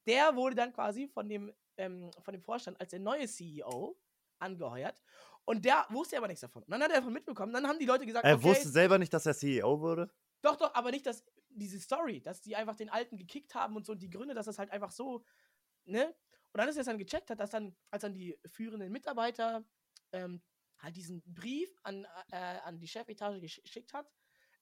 [0.06, 3.98] der wurde dann quasi von dem, ähm, von dem Vorstand als der neue CEO
[4.38, 5.00] angeheuert.
[5.44, 6.62] Und der wusste aber nichts davon.
[6.62, 7.52] Und dann hat er davon mitbekommen.
[7.52, 10.10] Dann haben die Leute gesagt, Er okay, wusste selber nicht, dass er CEO wurde.
[10.42, 13.84] doch, doch, aber nicht, dass diese Story, dass die einfach den Alten gekickt haben und
[13.86, 15.24] so und die Gründe, dass das halt einfach so,
[15.84, 16.14] ne?
[16.52, 19.64] Und dann ist er dann gecheckt hat, dass dann, als dann die führenden Mitarbeiter
[20.12, 20.42] ähm,
[20.78, 24.10] halt diesen Brief an, äh, an die Chefetage gesch- geschickt hat,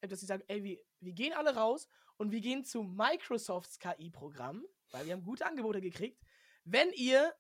[0.01, 3.79] äh, dass sie sagen, ey, wir, wir gehen alle raus und wir gehen zu Microsofts
[3.79, 6.23] KI-Programm, weil wir haben gute Angebote gekriegt,
[6.71, 7.35] wenn ihr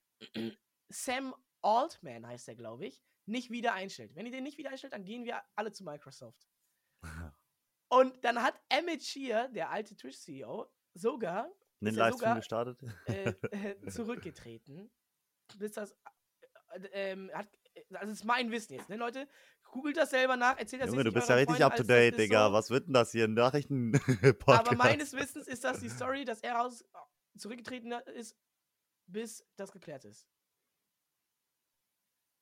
[0.89, 4.15] Sam Altman, heißt der, glaube ich, nicht wieder einstellt.
[4.15, 6.49] Wenn ihr den nicht wieder einstellt, dann gehen wir alle zu Microsoft.
[7.91, 11.51] Und dann hat Emmett Shear, der alte Twitch-CEO, sogar
[11.81, 12.83] ja Livestream gestartet.
[13.07, 14.91] äh, äh, zurückgetreten.
[15.59, 15.93] Bis das.
[16.71, 17.49] Äh, ähm, hat,
[17.95, 19.29] also, das ist mein Wissen jetzt, ne, Leute?
[19.63, 22.19] Googelt das selber nach, erzählt das Junge, du bist ja richtig Freunden, up to date,
[22.19, 22.47] Digga.
[22.47, 22.53] so.
[22.55, 23.29] Was wird denn das hier?
[23.29, 23.93] Nachrichten
[24.47, 26.85] Aber meines Wissens ist das die Story, dass er raus
[27.37, 28.35] zurückgetreten ist,
[29.09, 30.29] bis das geklärt ist.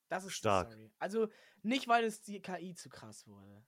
[0.09, 0.77] Das ist Stark.
[0.99, 1.29] Also
[1.63, 3.65] nicht, weil es die KI zu krass wurde.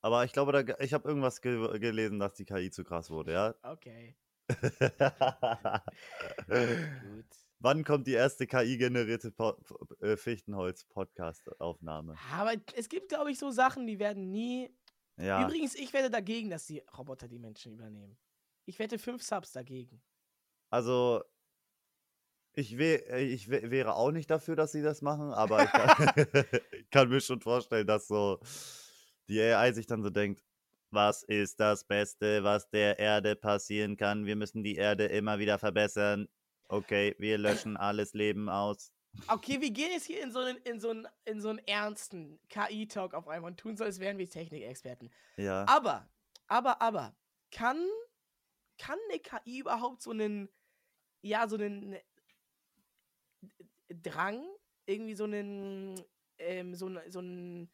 [0.00, 3.32] Aber ich glaube, da, ich habe irgendwas ge gelesen, dass die KI zu krass wurde,
[3.32, 3.54] ja?
[3.62, 4.16] Okay,
[6.48, 7.26] gut.
[7.62, 9.34] Wann kommt die erste KI-generierte
[10.00, 12.16] äh, Fichtenholz-Podcast-Aufnahme?
[12.32, 14.74] Aber es gibt, glaube ich, so Sachen, die werden nie.
[15.18, 18.16] Ja, Übrigens, ich wette dagegen, dass die Roboter die Menschen übernehmen.
[18.64, 20.02] Ich wette fünf Subs dagegen.
[20.70, 21.22] also
[22.60, 25.70] ich, wär, äh, ich wär, wäre auch nicht dafür, dass sie das machen, aber ich
[25.70, 28.38] kann, ich kann mir schon vorstellen, dass so
[29.28, 30.42] die AI sich dann so denkt,
[30.90, 34.26] was ist das Beste, was der Erde passieren kann?
[34.26, 36.28] Wir müssen die Erde immer wieder verbessern.
[36.68, 38.92] Okay, wir löschen alles Leben aus.
[39.26, 42.40] Okay, wir gehen jetzt hier in so einen, in so einen, in so einen ernsten
[42.48, 45.10] KI-Talk auf einmal und tun so, als wären wir Technikexperten.
[45.36, 45.64] Ja.
[45.68, 46.08] Aber,
[46.46, 47.16] aber, aber,
[47.50, 47.84] kann,
[48.78, 50.48] kann eine KI überhaupt so einen,
[51.22, 51.96] ja, so einen
[53.90, 54.44] Drang,
[54.86, 56.00] irgendwie so einen,
[56.38, 57.70] ähm, so, ein- so ein,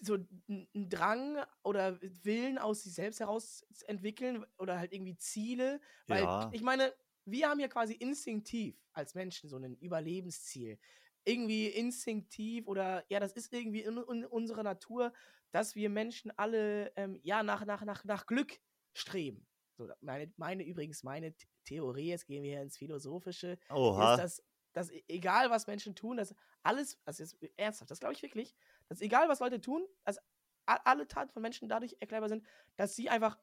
[0.00, 0.14] so
[0.48, 5.80] einen Drang oder Willen aus sich selbst heraus entwickeln oder halt irgendwie Ziele.
[6.06, 6.50] Weil Ja.
[6.50, 10.78] ich meine, wir haben ja quasi instinktiv als Menschen so ein Überlebensziel.
[11.24, 15.12] Irgendwie instinktiv oder ja, das ist irgendwie in, in unserer Natur,
[15.50, 18.60] dass wir Menschen alle ähm, ja nach, nach, nach, nach Glück
[18.94, 19.46] streben.
[19.76, 24.12] So, meine, meine übrigens, meine The- Theorie, jetzt gehen wir hier ins Philosophische, Oha.
[24.12, 24.42] ist, dass,
[24.78, 28.54] dass e- egal was Menschen tun, dass alles, also jetzt ernsthaft, das glaube ich wirklich,
[28.88, 30.18] dass egal was Leute tun, dass
[30.66, 33.38] alle Taten von Menschen dadurch erklärbar sind, dass sie einfach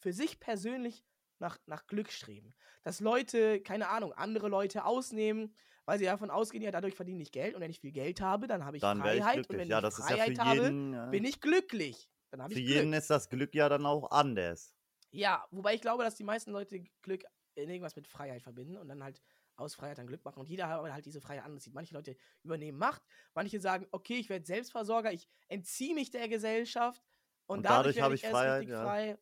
[0.00, 1.04] für sich persönlich
[1.38, 2.54] nach, nach Glück streben.
[2.82, 5.54] Dass Leute, keine Ahnung, andere Leute ausnehmen,
[5.84, 8.46] weil sie davon ausgehen, ja, dadurch verdiene ich Geld und wenn ich viel Geld habe,
[8.46, 10.62] dann habe ich dann wäre ich Freiheit und wenn Ja, ich ja Freiheit für habe,
[10.64, 10.92] jeden.
[10.92, 11.06] ja.
[11.10, 12.10] bin ich glücklich.
[12.30, 12.94] Dann habe Für ich jeden Glück.
[12.94, 14.74] ist das Glück ja dann auch anders.
[15.12, 17.24] Ja, wobei ich glaube, dass die meisten Leute Glück
[17.54, 19.22] in irgendwas mit Freiheit verbinden und dann halt
[19.56, 20.40] aus Freiheit dann Glück machen.
[20.40, 21.74] Und jeder hat halt diese Freiheit anders sieht.
[21.74, 23.02] Manche Leute übernehmen Macht,
[23.34, 27.02] manche sagen, okay, ich werde Selbstversorger, ich entziehe mich der Gesellschaft
[27.46, 28.82] und, Und dadurch, dadurch habe ich ich Freiheit, ja.
[28.82, 29.18] frei.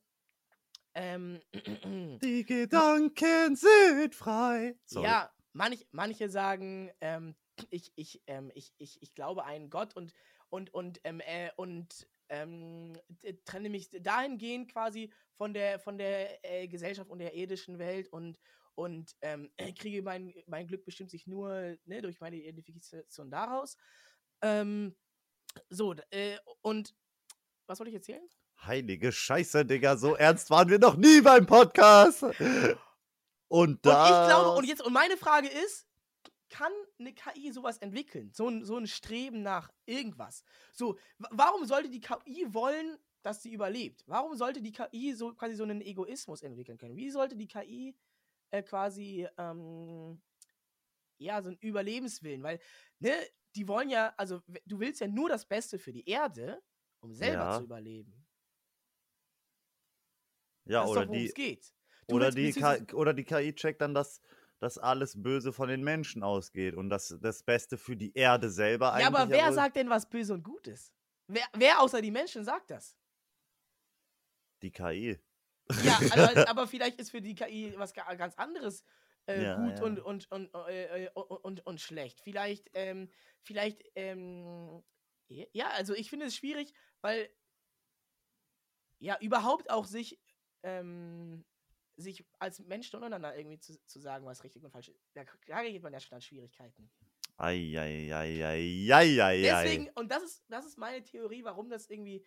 [0.94, 1.40] Ähm,
[2.22, 4.78] Die Gedanken sind frei.
[4.84, 5.06] Sorry.
[5.06, 7.34] ja, manch, manche sagen, ähm,
[7.70, 10.12] ich, ich, ähm, ich, ich, ich glaube an Gott und,
[10.48, 12.92] und, und, ähm, äh, und ähm,
[13.44, 18.38] trenne mich dahingehend quasi von der, von der äh, Gesellschaft und der irdischen Welt und,
[18.74, 23.76] und ähm, kriege mein, mein Glück bestimmt sich nur ne, durch meine Identifikation daraus.
[24.42, 24.96] Ähm,
[25.68, 26.94] so, äh, und
[27.66, 28.26] was wollte ich erzählen?
[28.64, 29.96] Heilige Scheiße, Digga.
[29.96, 32.22] So ernst waren wir noch nie beim Podcast.
[33.48, 34.02] Und da.
[34.04, 35.86] Und ich glaube, und jetzt, und meine Frage ist,
[36.48, 38.30] kann eine KI sowas entwickeln?
[38.32, 40.44] So ein, so ein Streben nach irgendwas.
[40.72, 44.04] So, wa- warum sollte die KI wollen, dass sie überlebt?
[44.06, 46.96] Warum sollte die KI so quasi so einen Egoismus entwickeln können?
[46.96, 47.96] Wie sollte die KI
[48.52, 50.22] äh, quasi ähm,
[51.18, 52.42] ja so einen Überlebenswillen?
[52.42, 52.60] Weil,
[53.00, 53.12] ne,
[53.56, 56.62] die wollen ja, also du willst ja nur das Beste für die Erde,
[57.00, 57.50] um selber Ja.
[57.50, 58.26] zu überleben.
[60.64, 61.72] ja, oder doch, die, es geht.
[62.08, 62.52] Du oder, die
[62.94, 64.20] oder die KI checkt dann, dass,
[64.60, 68.92] dass alles Böse von den Menschen ausgeht und dass das Beste für die Erde selber
[68.92, 69.02] eigentlich.
[69.02, 70.92] Ja, aber wer wohl- sagt denn, was böse und gut ist?
[71.28, 72.96] Wer, wer außer die Menschen sagt das?
[74.62, 75.18] Die KI.
[75.80, 78.84] Ja, also, aber vielleicht ist für die KI was ga- ganz anderes
[79.26, 79.84] äh, Ja, gut ja.
[79.84, 82.20] Und, und, und, äh, äh, und, und, und schlecht.
[82.20, 83.08] Vielleicht, ähm,
[83.42, 84.82] vielleicht, ähm,
[85.28, 87.30] ja, also ich finde es schwierig, weil
[88.98, 90.20] ja, überhaupt auch sich,
[90.62, 91.44] ähm,
[91.96, 95.00] sich als Menschen untereinander irgendwie zu, zu sagen, was richtig und falsch ist.
[95.14, 96.90] Da, da geht man ja schon an Schwierigkeiten.
[97.36, 99.42] Eieieiei.
[99.42, 102.24] Deswegen, und das ist, das ist meine Theorie, warum das irgendwie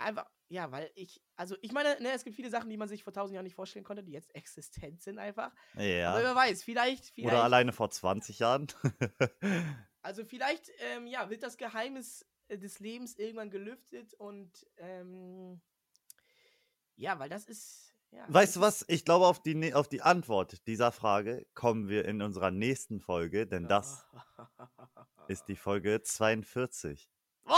[0.00, 3.04] einfach, ja, weil ich, also ich meine, ne, es gibt viele Sachen, die man sich
[3.04, 5.52] vor tausend Jahren nicht vorstellen konnte, die jetzt existent sind einfach.
[5.74, 6.16] Aber Ja.
[6.16, 8.66] wer weiß, vielleicht, vielleicht, Oder alleine vor 20 Jahren.
[10.02, 15.60] also vielleicht, ähm, ja, wird das Geheimnis äh, des Lebens irgendwann gelüftet und, ähm,
[16.96, 18.26] ja, weil das ist, ja.
[18.28, 18.84] weißt du was?
[18.88, 23.00] Ich glaube, auf die, ne- auf die Antwort dieser Frage kommen wir in unserer nächsten
[23.00, 24.04] Folge, denn das
[25.28, 27.08] ist die Folge 42.
[27.46, 27.56] Oh!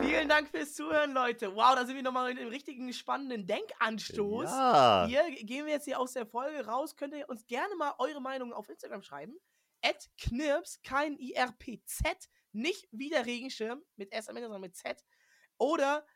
[0.00, 1.54] Vielen Dank fürs Zuhören, Leute.
[1.54, 4.50] Wow, da sind wir nochmal in einem richtigen spannenden Denkanstoß.
[4.50, 5.06] Ja.
[5.08, 6.96] Hier gehen wir jetzt hier aus der Folge raus.
[6.96, 9.36] Könnt ihr uns gerne mal eure Meinung auf Instagram schreiben.
[9.82, 15.04] At Knirps, kein I-R-P-Z, nicht wie der Regenschirm mit S am Ende, sondern mit Z.
[15.58, 16.06] Oder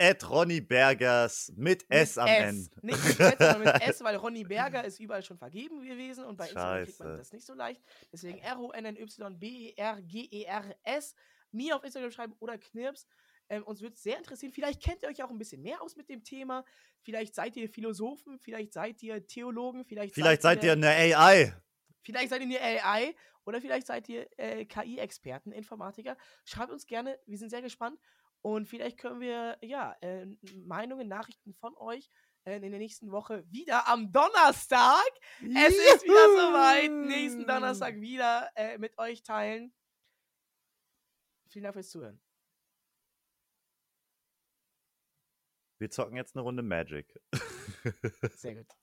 [0.00, 2.42] Ed Ronny Bergers mit S am S.
[2.42, 2.70] Ende.
[2.80, 6.38] Nicht mit Z, sondern mit S, weil Ronny Berger ist überall schon vergeben gewesen und
[6.38, 7.18] bei Instagram kriegt man Scheiße.
[7.18, 7.82] das nicht so leicht.
[8.10, 11.14] Deswegen R-O-N-N-Y-B-E-R-G-E-R-S.
[11.52, 13.06] Mir auf Instagram schreiben oder Knirps.
[13.50, 14.52] Ähm, uns würde es sehr interessieren.
[14.52, 16.64] Vielleicht kennt ihr euch auch ein bisschen mehr aus mit dem Thema.
[17.02, 21.54] Vielleicht seid ihr Philosophen, vielleicht seid ihr Theologen, vielleicht, Vielleicht seid ihr eine AI.
[22.02, 26.16] Vielleicht seid ihr eine AI oder vielleicht seid ihr äh, KI-Experten, Informatiker.
[26.44, 28.00] Schreibt uns gerne, wir sind sehr gespannt.
[28.42, 30.26] Und vielleicht können wir, ja, äh,
[30.64, 32.10] Meinungen, Nachrichten von euch
[32.44, 35.10] äh, in der nächsten Woche wieder am Donnerstag.
[35.40, 36.90] Es ist wieder soweit.
[36.90, 39.74] Nächsten Donnerstag wieder äh, mit euch teilen.
[41.50, 42.20] Vielen Dank fürs Zuhören.
[45.78, 47.20] Wir zocken jetzt eine Runde Magic.
[48.36, 48.79] Sehr gut.